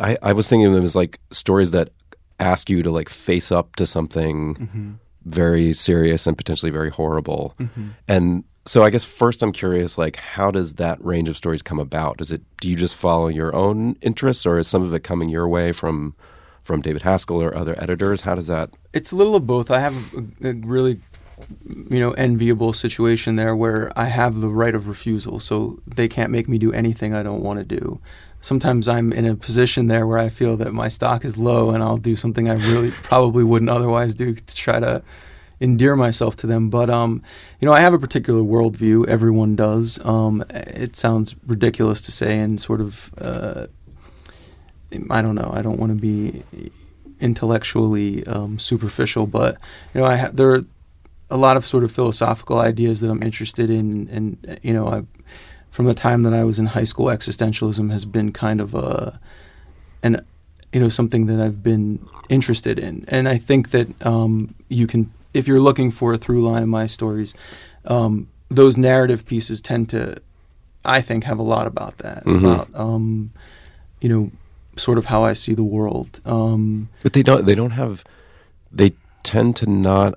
[0.00, 1.90] I, I was thinking of them as like stories that
[2.40, 4.92] ask you to like face up to something mm-hmm.
[5.24, 7.54] very serious and potentially very horrible.
[7.60, 7.88] Mm-hmm.
[8.08, 11.78] And so I guess first I'm curious like how does that range of stories come
[11.78, 12.20] about?
[12.20, 15.28] Is it do you just follow your own interests or is some of it coming
[15.28, 16.14] your way from
[16.62, 18.22] from David Haskell or other editors?
[18.22, 19.70] How does that It's a little of both.
[19.70, 21.00] I have a, a really
[21.88, 26.30] you know enviable situation there where I have the right of refusal so they can't
[26.30, 28.00] make me do anything I don't want to do
[28.42, 31.82] sometimes I'm in a position there where I feel that my stock is low and
[31.82, 35.02] I'll do something I really probably wouldn't otherwise do to try to
[35.60, 36.68] endear myself to them.
[36.68, 37.22] But um,
[37.60, 39.06] you know, I have a particular worldview.
[39.08, 40.04] Everyone does.
[40.04, 43.68] Um, it sounds ridiculous to say, and sort of, uh,
[45.10, 45.50] I don't know.
[45.52, 46.42] I don't want to be
[47.20, 49.58] intellectually um, superficial, but
[49.94, 50.64] you know, I ha- there are
[51.30, 55.02] a lot of sort of philosophical ideas that I'm interested in, and you know, I
[55.70, 59.18] from the time that I was in high school, existentialism has been kind of a
[60.02, 60.24] an
[60.72, 65.12] you know something that I've been interested in, and I think that um, you can
[65.32, 67.34] if you're looking for a through line in my stories,
[67.86, 70.20] um, those narrative pieces tend to,
[70.84, 72.44] I think, have a lot about that mm-hmm.
[72.44, 73.32] about um,
[74.00, 74.30] you know
[74.76, 76.20] sort of how I see the world.
[76.24, 77.44] Um, but they don't.
[77.44, 78.04] They don't have.
[78.70, 78.92] They
[79.22, 80.14] tend to not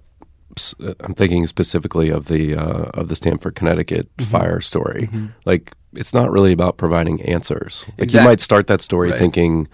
[0.80, 4.32] uh, I'm thinking specifically of the uh, of the Stamford, Connecticut mm-hmm.
[4.32, 5.10] fire story.
[5.12, 5.28] Mm-hmm.
[5.46, 7.86] Like it's not really about providing answers.
[7.90, 8.20] Like exactly.
[8.20, 9.18] you might start that story right.
[9.18, 9.68] thinking,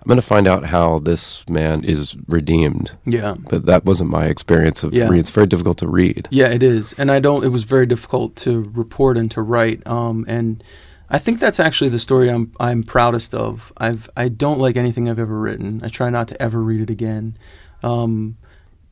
[0.00, 2.92] I'm going to find out how this man is redeemed.
[3.04, 3.36] Yeah.
[3.48, 5.04] But that wasn't my experience of yeah.
[5.04, 5.20] reading.
[5.20, 6.28] It's very difficult to read.
[6.30, 6.92] Yeah, it is.
[6.94, 9.86] And I don't, it was very difficult to report and to write.
[9.86, 10.62] Um, and
[11.12, 13.70] I think that's actually the story I'm, I'm proudest of.
[13.76, 15.82] I've, I don't like anything I've ever written.
[15.84, 17.36] I try not to ever read it again.
[17.82, 18.38] Um,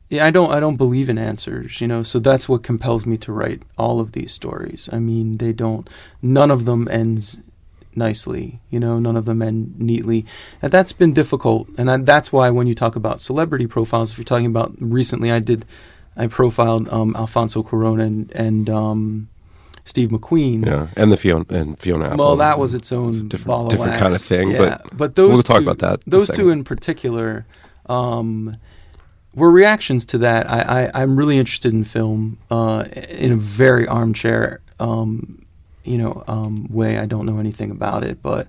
[0.07, 3.15] yeah, I don't I don't believe in answers, you know, so that's what compels me
[3.17, 4.89] to write all of these stories.
[4.91, 5.89] I mean, they don't
[6.21, 7.39] none of them ends
[7.95, 10.25] nicely, you know, none of them end neatly.
[10.61, 11.69] And that's been difficult.
[11.77, 15.31] And I, that's why when you talk about celebrity profiles, if you're talking about recently
[15.31, 15.65] I did
[16.17, 19.29] I profiled um, Alfonso Cuarón and, and um,
[19.85, 20.65] Steve McQueen.
[20.65, 22.17] Yeah, and the Fiona and Fiona Apple.
[22.17, 24.51] Well, that was its own different, different kind of thing.
[24.51, 24.57] Yeah.
[24.57, 26.01] But, but those we'll two, talk about that.
[26.05, 27.45] Those two in particular,
[27.87, 28.57] um,
[29.35, 30.49] were reactions to that.
[30.49, 35.45] I, I I'm really interested in film uh, in a very armchair um,
[35.83, 36.97] you know um, way.
[36.97, 38.47] I don't know anything about it, but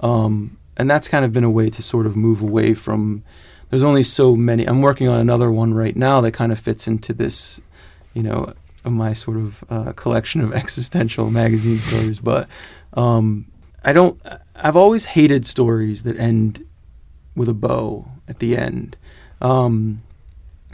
[0.00, 3.24] um, and that's kind of been a way to sort of move away from.
[3.70, 4.66] There's only so many.
[4.66, 7.58] I'm working on another one right now that kind of fits into this,
[8.12, 8.52] you know,
[8.84, 12.18] my sort of uh, collection of existential magazine stories.
[12.18, 12.48] But
[12.94, 13.46] um,
[13.84, 14.20] I don't.
[14.54, 16.66] I've always hated stories that end
[17.34, 18.96] with a bow at the end.
[19.40, 20.02] Um,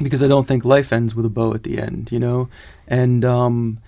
[0.03, 2.49] because I don't think life ends with a bow at the end, you know?
[2.87, 3.81] And um,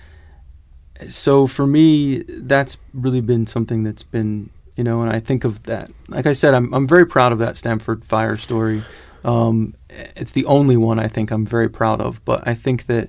[1.08, 5.62] so for me, that's really been something that's been, you know, and I think of
[5.64, 5.90] that.
[6.08, 8.82] Like I said, I'm, I'm very proud of that Stamford Fire story.
[9.24, 13.08] Um, it's the only one I think I'm very proud of, but I think that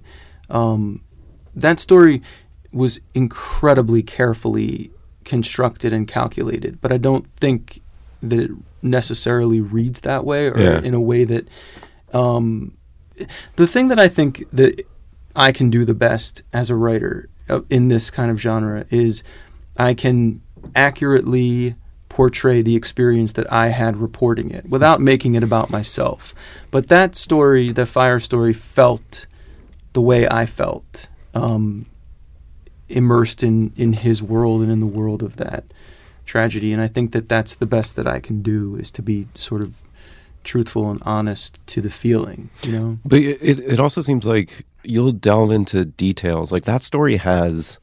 [0.51, 1.01] um,
[1.55, 2.21] that story
[2.71, 4.91] was incredibly carefully
[5.25, 7.81] constructed and calculated, but I don't think
[8.23, 10.79] that it necessarily reads that way or Yeah.
[10.81, 11.47] in a way that
[12.13, 12.73] um,
[13.55, 14.85] the thing that I think that
[15.35, 19.23] I can do the best as a writer uh, in this kind of genre is
[19.77, 20.41] I can
[20.75, 21.75] accurately
[22.09, 26.35] portray the experience that I had reporting it without making it about myself.
[26.69, 29.25] But that story, the fire story, felt
[29.93, 31.85] the way I felt, um,
[32.89, 35.63] immersed in in his world and in the world of that
[36.25, 36.73] tragedy.
[36.73, 39.61] And I think that that's the best that I can do is to be sort
[39.61, 39.81] of
[40.43, 42.49] truthful and honest to the feeling.
[42.63, 42.99] You know.
[43.05, 46.51] But it, it it also seems like you'll delve into details.
[46.51, 47.79] Like that story has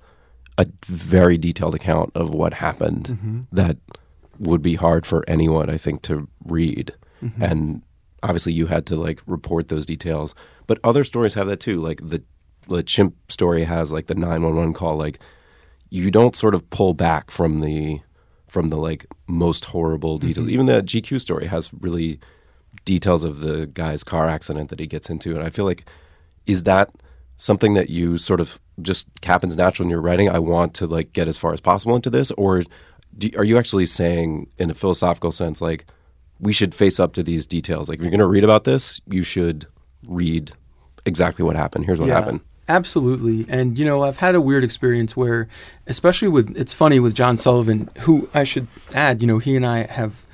[0.56, 3.76] a very detailed account of what happened that
[4.40, 6.92] would be hard for anyone, I think, to read.
[7.40, 7.82] And
[8.22, 10.34] obviously, you had to like report those details.
[10.68, 11.80] But other stories have that too.
[11.80, 12.22] Like the
[12.68, 14.96] the chimp story has like the nine one one call.
[14.96, 15.18] Like
[15.90, 18.00] you don't sort of pull back from the
[18.46, 20.46] from the like most horrible details.
[20.46, 20.54] Mm-hmm.
[20.54, 22.20] Even the GQ story has really
[22.84, 25.88] details of the guy's car accident that he gets into, and I feel like
[26.46, 26.90] is that
[27.38, 30.28] something that you sort of just happens natural in your writing?
[30.28, 32.62] I want to like get as far as possible into this, or
[33.16, 35.86] do, are you actually saying in a philosophical sense like
[36.40, 37.88] we should face up to these details?
[37.88, 39.66] Like if you're going to read about this, you should
[40.06, 40.52] read
[41.08, 41.84] exactly what happened.
[41.86, 42.40] Here's what happened.
[42.68, 43.46] Absolutely.
[43.48, 45.48] And, you know, I've had a weird experience where,
[45.86, 49.64] especially with, it's funny with John Sullivan, who I should add, you know, he and
[49.64, 50.26] I have,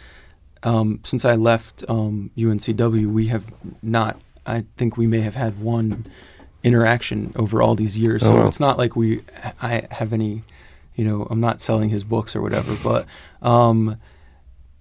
[0.64, 3.44] um, since I left um, UNCW, we have
[3.82, 6.06] not, I think we may have had one
[6.64, 8.22] interaction over all these years.
[8.22, 8.48] So Oh, wow.
[8.48, 9.22] it's not like we,
[9.62, 10.42] I have any,
[10.96, 13.06] you know, I'm not selling his books or whatever, but,
[13.48, 13.96] um,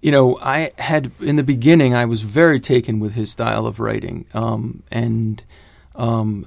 [0.00, 3.80] you know, I had in the beginning, I was very taken with his style of
[3.80, 5.42] writing, um, and
[5.94, 6.46] um,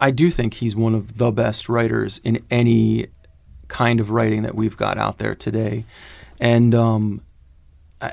[0.00, 3.06] I do think he's one of the best writers in any
[3.68, 5.84] kind of writing that we've got out there today,
[6.40, 7.22] and um,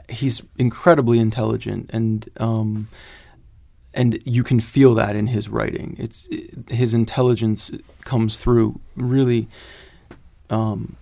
[0.10, 2.88] he's incredibly intelligent, and um,
[3.93, 5.95] and you can feel that in his writing.
[5.99, 6.28] It's
[6.70, 7.72] his intelligence
[8.06, 9.47] comes through really
[10.49, 10.95] um,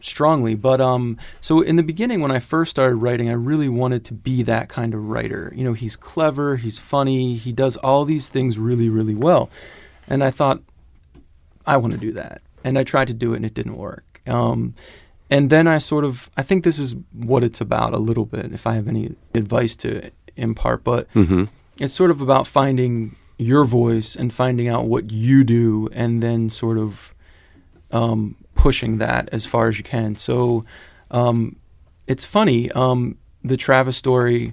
[0.00, 0.54] strongly.
[0.54, 4.14] But um, so in the beginning, when I first started writing, I really wanted to
[4.14, 5.52] be that kind of writer.
[5.56, 9.50] You know, he's clever, he's funny, he does all these things really, really well.
[10.08, 10.60] And I thought,
[11.66, 12.40] I want to do that.
[12.64, 14.20] And I tried to do it, and it didn't work.
[14.26, 14.74] Um,
[15.30, 18.52] and then I sort of, I think this is what it's about a little bit,
[18.52, 20.84] if I have any advice to impart.
[20.84, 21.44] But Mm-hmm.
[21.78, 26.50] it's sort of about finding your voice and finding out what you do and then
[26.50, 27.14] sort of
[27.92, 30.16] um, pushing that as far as you can.
[30.16, 30.64] So
[31.10, 31.56] um,
[32.06, 32.70] it's funny.
[32.72, 34.52] Um, the Travis story,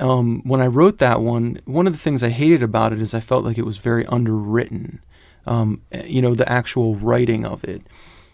[0.00, 3.14] um, when I wrote that one, one of the things I hated about it is
[3.14, 5.00] I felt like it was very underwritten.
[5.46, 7.82] Um, you know, the actual writing of it.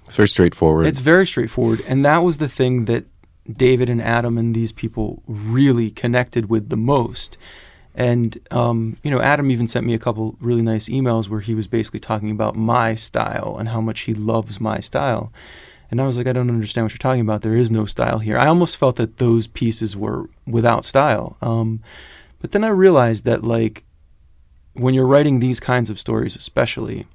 [0.06, 0.86] It's very straightforward.
[0.86, 3.04] It's very straightforward, and that was the thing that
[3.52, 7.36] David and Adam and these people really connected with the most.
[8.00, 11.54] And um, you know, Adam even sent me a couple really nice emails where he
[11.54, 15.30] was basically talking about my style and how much he loves my style.
[15.90, 17.42] And I was like, I don't understand what you're talking about.
[17.42, 18.38] There is no style here.
[18.38, 21.36] I almost felt that those pieces were without style.
[21.42, 21.82] Um,
[22.40, 23.84] but then I realized that like
[24.72, 27.06] when you're writing these kinds of stories, especially,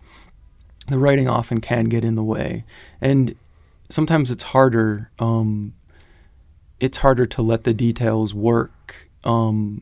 [0.88, 2.64] the writing often can get in the way,
[3.02, 3.34] and
[3.90, 5.10] sometimes it's harder.
[5.18, 5.74] Um,
[6.80, 9.82] it's harder to let the details work, um,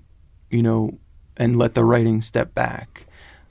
[0.54, 0.98] you know,
[1.38, 3.06] and let the writing step back.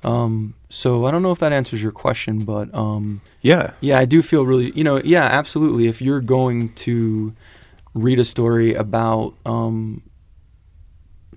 [0.05, 3.73] Um, so I don't know if that answers your question, but um, yeah.
[3.81, 5.87] yeah, I do feel really, you know, yeah, absolutely.
[5.87, 7.35] If you're going to
[7.95, 10.03] read a story about um,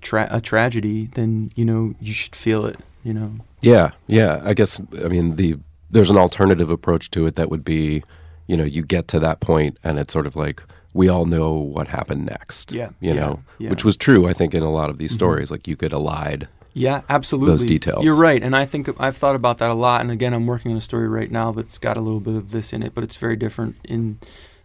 [0.00, 2.78] tra- a tragedy, then you know you should feel it.
[3.04, 4.40] You know, Yeah, yeah.
[4.44, 5.58] I guess I mean the
[5.90, 8.02] there's an alternative approach to it that would be,
[8.48, 10.62] you know, you get to that point and it's sort of like
[10.96, 12.72] we all know what happened next.
[12.72, 13.70] Yeah, You yeah, know, yeah.
[13.70, 15.20] which was true I think in a lot of these Mhm.
[15.20, 15.50] stories.
[15.50, 17.52] Like you could elide Yeah, absolutely.
[17.52, 18.04] those details.
[18.04, 20.00] You're right, and I think I've thought about that a lot.
[20.02, 22.50] And again, I'm working on a story right now that's got a little bit of
[22.50, 24.18] this in it, but it's very different in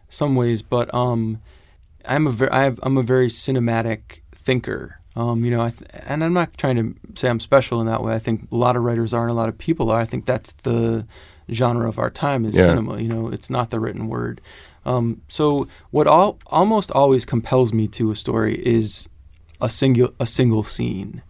[0.09, 0.61] some ways.
[0.61, 1.39] But um,
[2.05, 3.99] I'm a very, I'm a very cinematic
[4.35, 4.97] thinker.
[5.15, 8.01] Um, you know, I th- and I'm not trying to say I'm special in that
[8.03, 8.13] way.
[8.15, 9.99] I think a lot of writers are, and a lot of people are.
[9.99, 11.05] I think that's the
[11.51, 12.65] genre of our time is Yeah.
[12.65, 12.99] cinema.
[13.01, 14.39] You know, it's not the written word.
[14.85, 19.07] Um, so what almost always compels me to a story is
[19.59, 21.21] a single a single scene.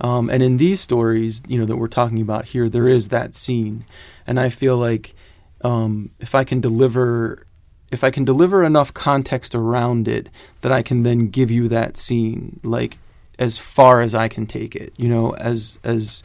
[0.00, 3.34] Um, and in these stories, you know, that we're talking about here, there is that
[3.34, 3.86] scene,
[4.26, 5.14] and I feel like
[5.62, 7.46] um, if I can deliver,
[7.90, 10.28] if I can deliver enough context around it,
[10.60, 12.98] that I can then give you that scene, like
[13.38, 16.22] as far as I can take it, you know, as as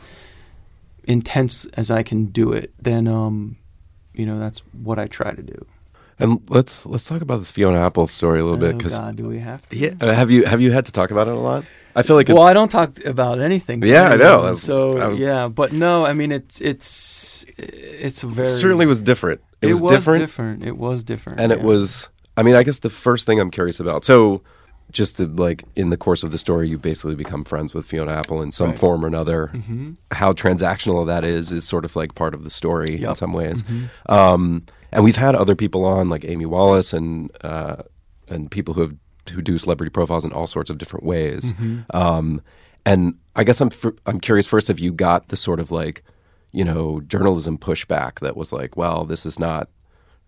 [1.06, 3.58] intense as I can do it, then um,
[4.14, 5.66] you know, that's what I try to do.
[6.22, 9.28] And let's let's talk about this Fiona Apple story a little bit oh because do
[9.28, 9.76] we have to?
[9.78, 11.66] yeah, uh, have you have you had to talk about it a lot?
[11.96, 13.82] I feel like well, I don't talk about anything.
[13.84, 14.54] Yeah, I know.
[14.54, 19.02] So was- yeah, but no, I mean it's it's it's a it very certainly was
[19.02, 19.42] different.
[19.62, 20.64] It, was, different, different.
[20.64, 22.10] It was different, and it was.
[22.38, 24.06] I mean, I guess the first thing I'm curious about.
[24.06, 24.42] So,
[24.92, 28.12] just to like in the course of the story, you basically become friends with Fiona
[28.12, 28.80] Apple in some Right.
[28.80, 29.52] form or another.
[29.54, 29.98] Mhm.
[30.12, 33.64] How transactional that is is sort of like part of the story in some ways.
[33.64, 33.90] Mhm.
[34.10, 37.78] Um, and we've had other people on, like Amy Wallace, and uh,
[38.28, 38.96] and people who have
[39.32, 41.54] who do celebrity profiles in all sorts of different ways.
[41.54, 41.96] Mm-hmm.
[41.96, 42.42] Um,
[42.86, 46.04] and I guess I'm fr- I'm curious first if you got the sort of like
[46.52, 49.70] you know journalism pushback that was like, well, this is not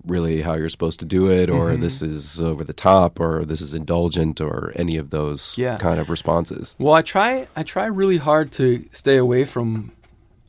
[0.06, 1.82] really how you're supposed to do it, or Mhm.
[1.82, 5.78] this is over the top, or this is indulgent, or any of those Yeah.
[5.78, 6.76] kind of responses.
[6.78, 9.92] Well, I try I try really hard to stay away from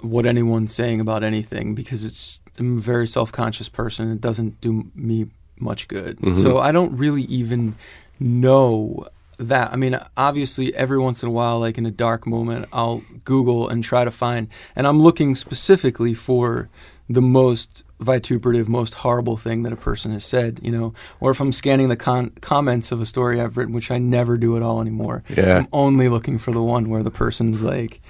[0.01, 4.11] what anyone's saying about anything because it's I'm a very self conscious person.
[4.11, 5.27] It doesn't do me
[5.59, 6.19] much good.
[6.21, 6.37] Mhm.
[6.37, 7.75] So I don't really even
[8.21, 9.07] know
[9.39, 9.73] that.
[9.73, 13.69] I mean, obviously, every once in a while, like in a dark moment, I'll Google
[13.69, 16.69] and try to find, and I'm looking specifically for
[17.09, 21.41] the most vituperative, most horrible thing that a person has said, you know, or if
[21.41, 24.63] I'm scanning the con- comments of a story I've written, which I never do at
[24.63, 25.23] all anymore.
[25.29, 25.59] Yeah.
[25.59, 28.01] I'm only looking for the one where the person's like,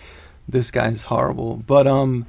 [0.49, 1.63] this guy's horrible.
[1.67, 2.27] But, um,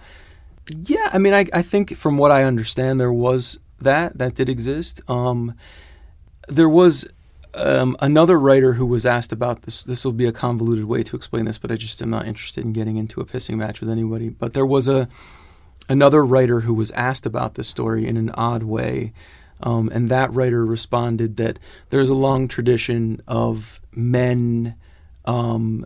[0.69, 4.49] yeah, I mean, I, I think from what I understand, there was that, that did
[4.49, 5.01] exist.
[5.07, 5.55] Um,
[6.47, 7.07] there was
[7.53, 9.83] um, another writer who was asked about this.
[9.83, 12.63] This will be a convoluted way to explain this, but I just am not interested
[12.63, 14.29] in getting into a pissing match with anybody.
[14.29, 15.07] But there was a
[15.87, 19.13] another writer who was asked about this story in an odd way,
[19.61, 21.59] um, and that writer responded that
[21.89, 24.75] there's a long tradition of men
[25.25, 25.85] um,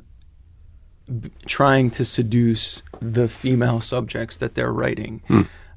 [1.19, 5.21] b- trying to seduce the female subjects that they're writing,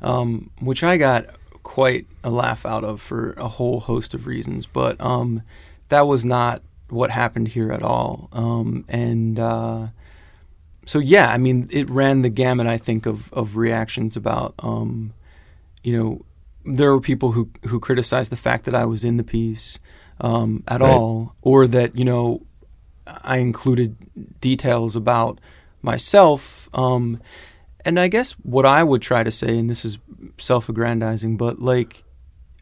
[0.00, 1.26] um, which I got
[1.62, 4.66] quite a laugh out of for a whole host of reasons.
[4.66, 5.42] But um,
[5.88, 8.28] that was not what happened here at all.
[8.32, 9.86] Um, and uh,
[10.86, 15.14] so, yeah, I mean, it ran the gamut, I think, of, of reactions about, um,
[15.82, 16.24] you know,
[16.64, 19.78] there were people who, who criticized the fact that I was in the piece
[20.20, 20.90] um, at Right.
[20.90, 22.42] all, or that, you know,
[23.06, 23.96] I included
[24.40, 25.40] details about
[25.82, 26.68] myself.
[26.72, 27.20] Um,
[27.84, 29.98] and I guess what I would try to say, and this is
[30.38, 32.04] self aggrandizing, but like,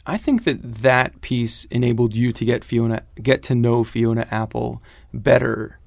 [0.07, 4.83] I think that that piece enabled you to get Fiona, get to know Fiona Apple
[5.13, 5.79] better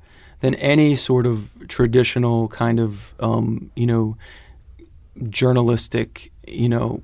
[0.41, 4.17] than any sort of traditional kind of, um, you know,
[5.29, 7.01] journalistic, you know,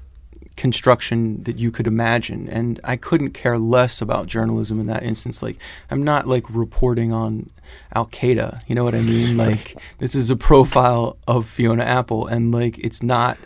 [0.60, 2.50] construction that you could imagine.
[2.50, 5.42] And I couldn't care less about journalism in that instance.
[5.42, 5.58] Like,
[5.90, 7.50] I'm not like reporting on
[7.96, 8.62] Al Qaeda.
[8.68, 9.38] You know what I mean?
[9.40, 13.38] Like, this is a profile of Fiona Apple, and like, it's not.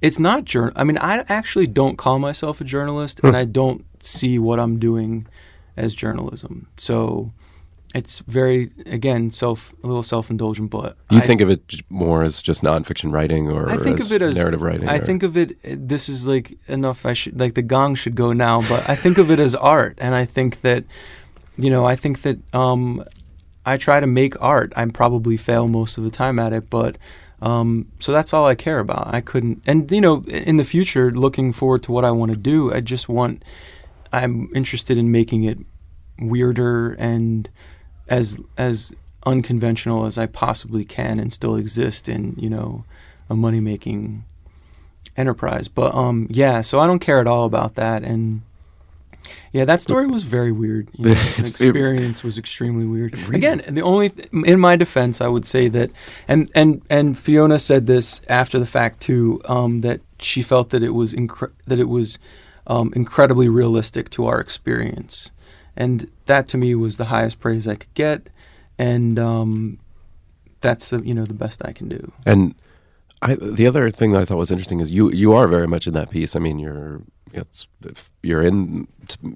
[0.00, 0.72] It's not journal.
[0.76, 4.78] I mean, I actually don't call myself a journalist, and I don't see what I'm
[4.78, 5.26] doing
[5.76, 6.68] as journalism.
[6.76, 7.32] So,
[7.94, 10.70] it's very again self a little self indulgent.
[10.70, 14.10] But You I- think of it more as just nonfiction writing, or I think of
[14.12, 14.88] it as narrative writing?
[14.88, 15.56] I or- think of it.
[15.88, 17.06] This is like enough.
[17.06, 19.96] I should like the gong should go now, but I think of it as art,
[20.00, 20.84] and I think that
[21.56, 23.04] you know, I think that um,
[23.64, 24.72] I try to make art.
[24.76, 26.98] I probably fail most of the time at it, but
[27.40, 29.14] um, so that's all I care about.
[29.14, 32.36] I couldn't, and you know, in the future, looking forward to what I want to
[32.36, 32.72] do.
[32.74, 33.44] I just want.
[34.12, 35.58] I'm interested in making it
[36.20, 37.48] weirder and
[38.08, 38.92] as as
[39.26, 42.84] unconventional as I possibly can and still exist in you know
[43.30, 44.24] a money making
[45.16, 45.68] enterprise.
[45.68, 48.42] But um yeah, so I don't care at all about that and
[49.52, 50.88] yeah, that story was very weird.
[50.98, 53.14] You know, the experience was extremely weird.
[53.32, 55.90] Again, the only th- in my defense, I would say that,
[56.28, 60.82] and and and Fiona said this after the fact too, um, that she felt that
[60.82, 62.18] it was incre- that it was
[62.66, 65.30] um, incredibly realistic to our experience,
[65.76, 68.28] and that to me was the highest praise I could get,
[68.78, 69.78] and um,
[70.60, 72.12] that's the you know the best I can do.
[72.26, 72.54] And
[73.22, 75.86] I, the other thing that I thought was interesting is you you are very much
[75.86, 76.36] in that piece.
[76.36, 77.02] I mean, you're
[78.22, 78.86] you're in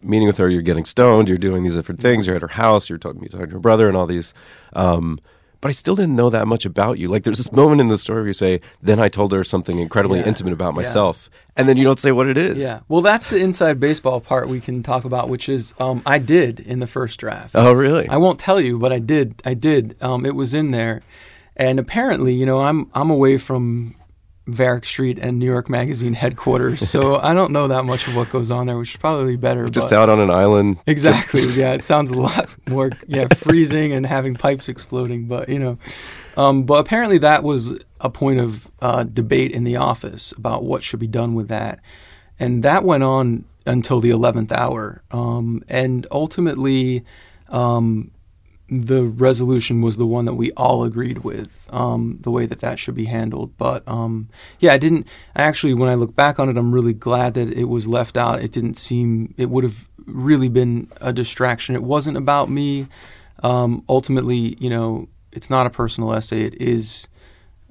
[0.02, 2.88] meeting with her, you're getting stoned, you're doing these different things, you're at her house,
[2.88, 4.34] you're talking, you're talking to her brother, and all these.
[4.72, 5.18] Um,
[5.60, 7.08] but I still didn't know that much about you.
[7.08, 9.78] Like, there's this moment in the story where you say, "Then I told her something
[9.78, 10.26] incredibly Yeah.
[10.26, 10.76] intimate about Yeah.
[10.82, 12.64] myself," and then you don't say what it is.
[12.64, 12.80] Yeah.
[12.88, 16.60] Well, that's the inside baseball part we can talk about, which is um, I did
[16.60, 17.52] in the first draft.
[17.54, 18.08] Oh, really?
[18.08, 19.42] I won't tell you, but I did.
[19.44, 19.96] I did.
[20.00, 21.02] Um, it was in there,
[21.56, 23.94] and apparently, you know, I'm I'm away from
[24.48, 28.30] Varick Street and New York Magazine headquarters, so I don't know that much of what
[28.30, 29.68] goes on there, which is probably better.
[29.68, 30.78] Just out on an island.
[30.86, 31.46] Exactly.
[31.54, 35.78] yeah, it sounds a lot more yeah, freezing and having pipes exploding, but you know.
[36.36, 40.82] Um, but apparently that was a point of uh, debate in the office about what
[40.82, 41.80] should be done with that,
[42.38, 45.02] and that went on until the eleventh hour.
[45.10, 47.04] Um, and ultimately,
[47.48, 48.10] um,
[48.70, 52.78] the resolution was the one that we all agreed with, um, the way that that
[52.78, 53.56] should be handled.
[53.56, 55.06] But um, yeah, I didn't.
[55.34, 58.16] I actually, when I look back on it, I'm really glad that it was left
[58.16, 58.42] out.
[58.42, 61.74] It didn't seem it would have really been a distraction.
[61.74, 62.88] It wasn't about me.
[63.42, 66.42] Um, ultimately, you know, it's not a personal essay.
[66.42, 67.08] It is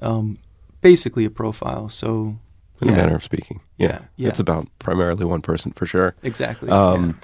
[0.02, 0.38] um,
[0.82, 1.90] basically a profile.
[1.90, 2.38] So
[2.82, 3.62] in a manner of speaking.
[3.78, 3.88] Yeah.
[3.88, 4.30] Yeah, yeah.
[4.30, 6.16] It's about primarily one person for sure.
[6.24, 6.70] exactly.
[6.70, 7.20] Um,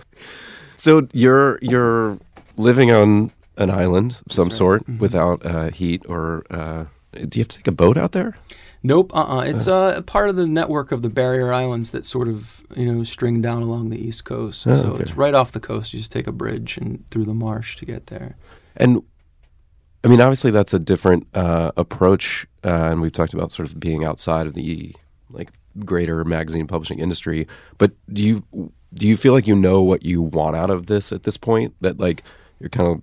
[0.78, 2.19] So you're you're
[2.57, 4.54] living on an island of some right.
[4.54, 4.99] sort Mhm.
[4.99, 8.36] without uh, heat or uh, do you have to take a boat out there?
[8.82, 9.16] Nope.
[9.16, 9.38] Uh.
[9.38, 12.91] uh It's uh, part of the network of the barrier islands that sort of you
[12.91, 14.68] know string down along the east coast.
[14.68, 15.04] Oh, so okay.
[15.04, 15.93] it's right off the coast.
[15.93, 18.36] You just take a bridge and through the marsh to get there.
[18.76, 19.04] And
[20.04, 23.80] I mean, obviously, that's a different uh, approach, uh, and we've talked about sort of
[23.80, 24.93] being outside of the
[25.30, 25.51] like
[25.86, 27.47] greater magazine publishing industry.
[27.78, 28.43] But do you
[28.93, 31.74] do you feel like you know what you want out of this at this point?
[31.80, 32.24] That like
[32.60, 33.01] you're kind of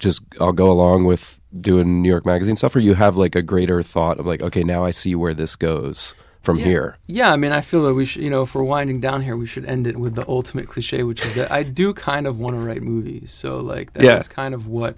[0.00, 3.42] just I'll go along with doing New York Magazine stuff, or you have like a
[3.42, 6.64] greater thought of like, okay, now I see where this goes from Yeah.
[6.64, 6.98] here.
[7.06, 9.36] Yeah, I mean, I feel that we should, you know, if we're winding down here,
[9.36, 12.38] we should end it with the ultimate cliche, which is that I do kind of
[12.38, 13.30] want to write movies.
[13.32, 14.22] So, like, that's Yeah.
[14.34, 14.96] kind of what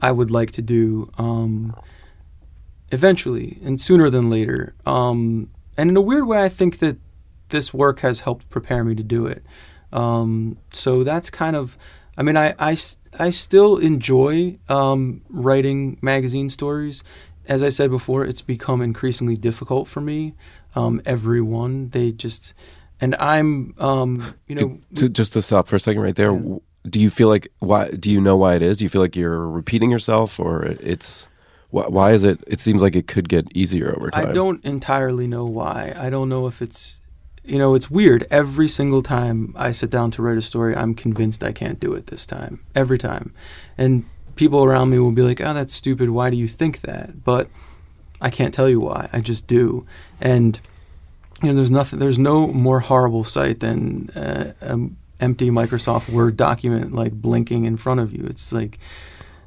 [0.00, 1.74] I would like to do um,
[2.92, 4.74] eventually and sooner than later.
[4.86, 6.96] Um, and in a weird way, I think that
[7.48, 9.42] this work has helped prepare me to do it.
[9.92, 11.78] Um, so that's kind of,
[12.16, 12.76] I mean, I, I,
[13.18, 17.02] I still enjoy um, writing magazine stories.
[17.46, 20.34] As I said before, it's become increasingly difficult for me.
[20.74, 22.54] Um, every one, they just,
[23.00, 26.58] and I'm, um, you know, to, just to stop for a second right there Yeah.
[26.88, 29.16] do you feel like why do you know why it is do you feel like
[29.16, 31.28] you're repeating yourself or it's
[31.70, 34.62] why, why is it it seems like it could get easier over time I don't
[34.64, 35.94] entirely know why.
[35.96, 37.00] I don't know if it's,
[37.44, 38.26] you know, it's weird.
[38.30, 41.92] Every single time I sit down to write a story, I'm convinced I can't do
[41.94, 42.60] it this time.
[42.74, 43.32] Every time.
[43.76, 44.04] And
[44.36, 46.10] people around me will be like, oh, that's stupid.
[46.10, 47.24] Why do you think that?
[47.24, 47.48] But
[48.20, 49.08] I can't tell you why.
[49.12, 49.86] I just do.
[50.20, 50.58] And,
[51.42, 56.36] you know, there's nothing, there's no more horrible sight than uh, an empty Microsoft Word
[56.36, 58.24] document like blinking in front of you.
[58.26, 58.78] It's like,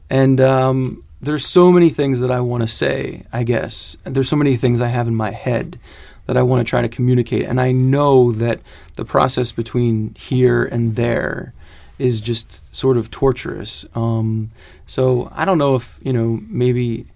[0.09, 3.97] and um, there's so many things that I want to say, I guess.
[4.03, 5.79] There's so many things I have in my head
[6.27, 7.45] that I want to try to communicate.
[7.45, 8.59] And I know that
[8.95, 11.53] the process between here and there
[11.97, 13.85] is just sort of torturous.
[13.95, 14.51] Um,
[14.85, 17.07] so I don't know if, you know, maybe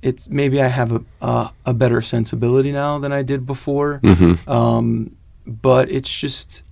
[0.00, 4.00] it's maybe I have a, a, a better sensibility now than I did before.
[4.02, 4.48] Mhm.
[4.48, 6.64] Um, but it's just,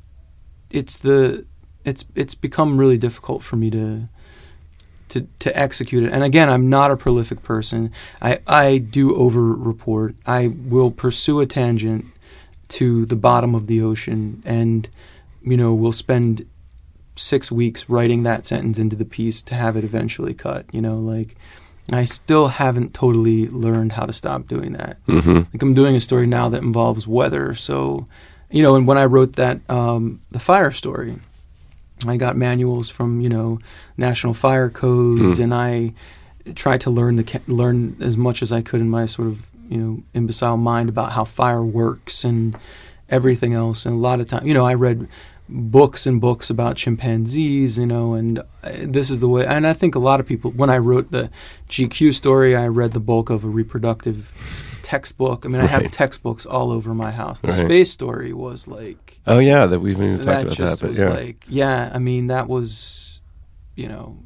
[0.71, 1.45] it's the,
[1.85, 4.09] it's it's become really difficult for me to
[5.13, 6.13] to to execute it.
[6.13, 7.91] And again, I'm not a prolific person.
[8.21, 10.15] I I do over report.
[10.27, 12.07] I will pursue a tangent
[12.69, 14.89] to the bottom of the ocean and
[15.45, 16.47] you know, we'll spend
[17.17, 20.99] 6 weeks writing that sentence into the piece to have it eventually cut, you know,
[20.99, 21.37] like
[21.93, 25.05] I still haven't totally learned how to stop doing that.
[25.07, 25.47] Mhm.
[25.53, 28.07] Like I'm doing a story now that involves weather, so
[28.51, 31.15] you know, and when I wrote that um, the fire story,
[32.07, 33.59] I got manuals from you know
[33.97, 35.43] national fire codes, Hmm.
[35.45, 35.93] and I
[36.55, 39.79] tried to learn the learn as much as I could in my sort of you
[39.79, 42.57] know imbecile mind about how fire works and
[43.09, 43.87] everything else.
[43.87, 45.07] And a lot of time, you know, I read
[45.49, 48.43] books and books about chimpanzees, you know, and uh,
[48.83, 49.45] this is the way.
[49.47, 51.31] And I think a lot of people, when I wrote the
[51.69, 54.33] GQ story, I read the bulk of a reproductive
[54.93, 55.45] textbook.
[55.47, 55.93] I mean, I have Right.
[55.93, 57.41] textbooks all over my house.
[57.41, 57.65] The Right.
[57.67, 61.11] space story was like oh yeah that we've even talked about that but was yeah
[61.11, 63.21] like yeah i mean that was
[63.77, 64.19] you know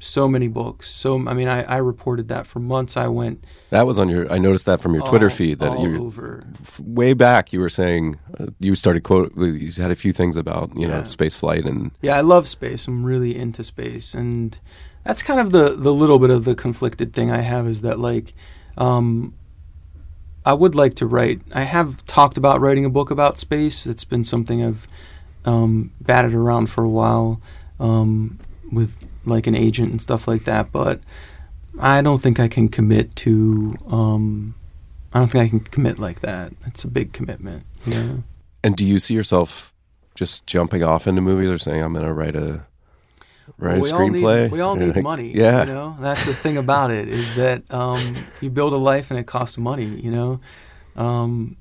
[0.00, 3.86] so many books so i mean i, I reported that for months i went that
[3.86, 7.12] was on your i noticed that from your twitter feed that you over f- way
[7.12, 10.88] back you were saying uh, you started quote you had a few things about you
[10.88, 14.58] know space flight and yeah i love space i'm really into space and
[15.04, 17.98] that's kind of the the little bit of the conflicted thing I have is that
[18.10, 18.34] like
[18.78, 19.34] um,
[20.44, 21.40] I would like to write.
[21.54, 23.86] I have talked about writing a book about space.
[23.86, 24.88] It's been something I've
[25.44, 27.40] um, batted around for a while
[27.78, 28.38] um,
[28.72, 30.72] with like an agent and stuff like that.
[30.72, 31.00] But
[31.78, 33.76] I don't think I can commit to.
[33.88, 34.54] Um,
[35.12, 36.52] I don't think I can commit like that.
[36.66, 37.64] It's a big commitment.
[37.84, 38.16] Yeah.
[38.62, 39.74] And do you see yourself
[40.14, 42.64] just jumping off into movies or saying, "I'm going to write a
[43.58, 44.36] write Well, a screenplay"?
[44.36, 45.32] All need, we all need like, money.
[45.34, 45.60] Yeah.
[45.60, 49.18] You know, that's the thing about it is that um, you build a life and
[49.18, 49.86] it costs money.
[50.00, 50.40] You know,
[50.96, 51.56] um,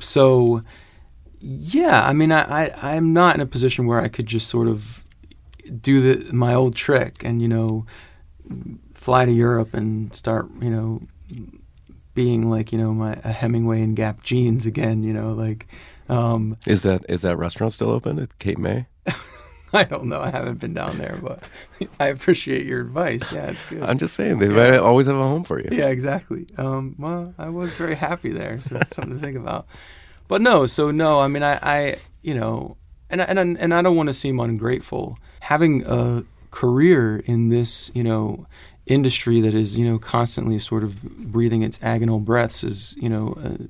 [0.00, 0.62] so
[1.40, 2.06] yeah.
[2.06, 5.04] I mean, I, I I'm not in a position where I could just sort of
[5.80, 7.86] do the my old trick and you know
[8.94, 11.02] fly to Europe and start you know
[12.14, 15.02] being like you know my a Hemingway and Gap jeans again.
[15.02, 15.66] You know, like.
[16.08, 18.86] Um, Is that is that restaurant still open at Cape May?
[19.74, 20.20] I don't know.
[20.20, 21.42] I haven't been down there, but
[22.00, 23.32] I appreciate your advice.
[23.32, 23.82] Yeah, it's good.
[23.82, 25.68] I'm just saying they might always have a home for you.
[25.72, 26.46] yeah, exactly.
[26.58, 29.66] Um, well, I was very happy there, so that's something to think about.
[30.28, 31.20] But no, so no.
[31.20, 32.76] I mean, I, I you know,
[33.08, 35.18] and and and I don't want to seem ungrateful.
[35.40, 38.46] Having a career in this, you know,
[38.86, 43.38] industry that is, you know, constantly sort of breathing its agonal breaths is, you know.
[43.42, 43.64] Uh,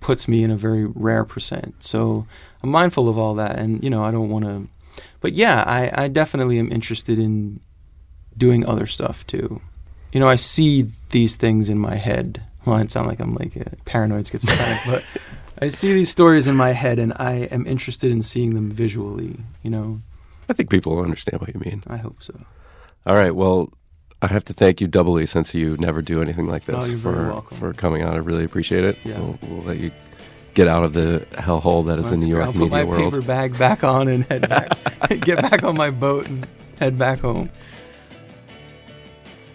[0.00, 2.26] puts me in a very rare percent so
[2.62, 4.66] i'm mindful of all that and you know i don't want to
[5.20, 7.60] but yeah I, I definitely am interested in
[8.36, 9.60] doing other stuff too
[10.12, 13.56] you know i see these things in my head well it sounds like i'm like
[13.56, 15.06] a paranoid schizophrenic but
[15.64, 19.36] i see these stories in my head and i am interested in seeing them visually
[19.62, 20.00] you know
[20.48, 21.82] I think people will understand what you mean.
[21.88, 22.34] i hope so
[23.04, 23.34] All right.
[23.34, 23.72] Well,
[24.22, 26.96] I have to thank you doubly since you never do anything like oh, this Oh,
[26.98, 28.14] for for coming on.
[28.14, 28.96] I really appreciate it.
[29.04, 29.18] Yeah.
[29.20, 29.90] We'll, we'll let you
[30.56, 32.44] get out of the hellhole that is That's the New great.
[32.44, 33.12] York I'll put my media world.
[33.14, 34.70] paper bag back on and head back
[35.20, 36.46] get back on my boat and
[36.80, 37.50] head back home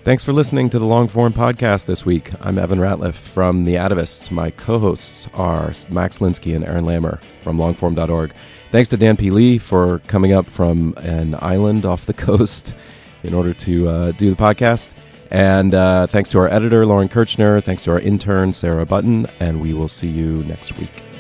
[0.04, 2.32] Thanks for listening to the Longform podcast this week.
[2.42, 4.32] I'm Evan Ratliff from The Atavists.
[4.32, 8.34] My co hosts are Max Linsky and Aaron Lammer from longform.org.
[8.72, 9.30] Thanks to Dan P.
[9.30, 12.74] Lee for coming up from an island off the coast
[13.22, 14.96] in order to uh, do the podcast.
[15.32, 17.62] And uh, thanks to our editor, Lauren Kirchner.
[17.62, 19.28] Thanks to our intern, Sarah Button.
[19.40, 21.11] And we will see you next week.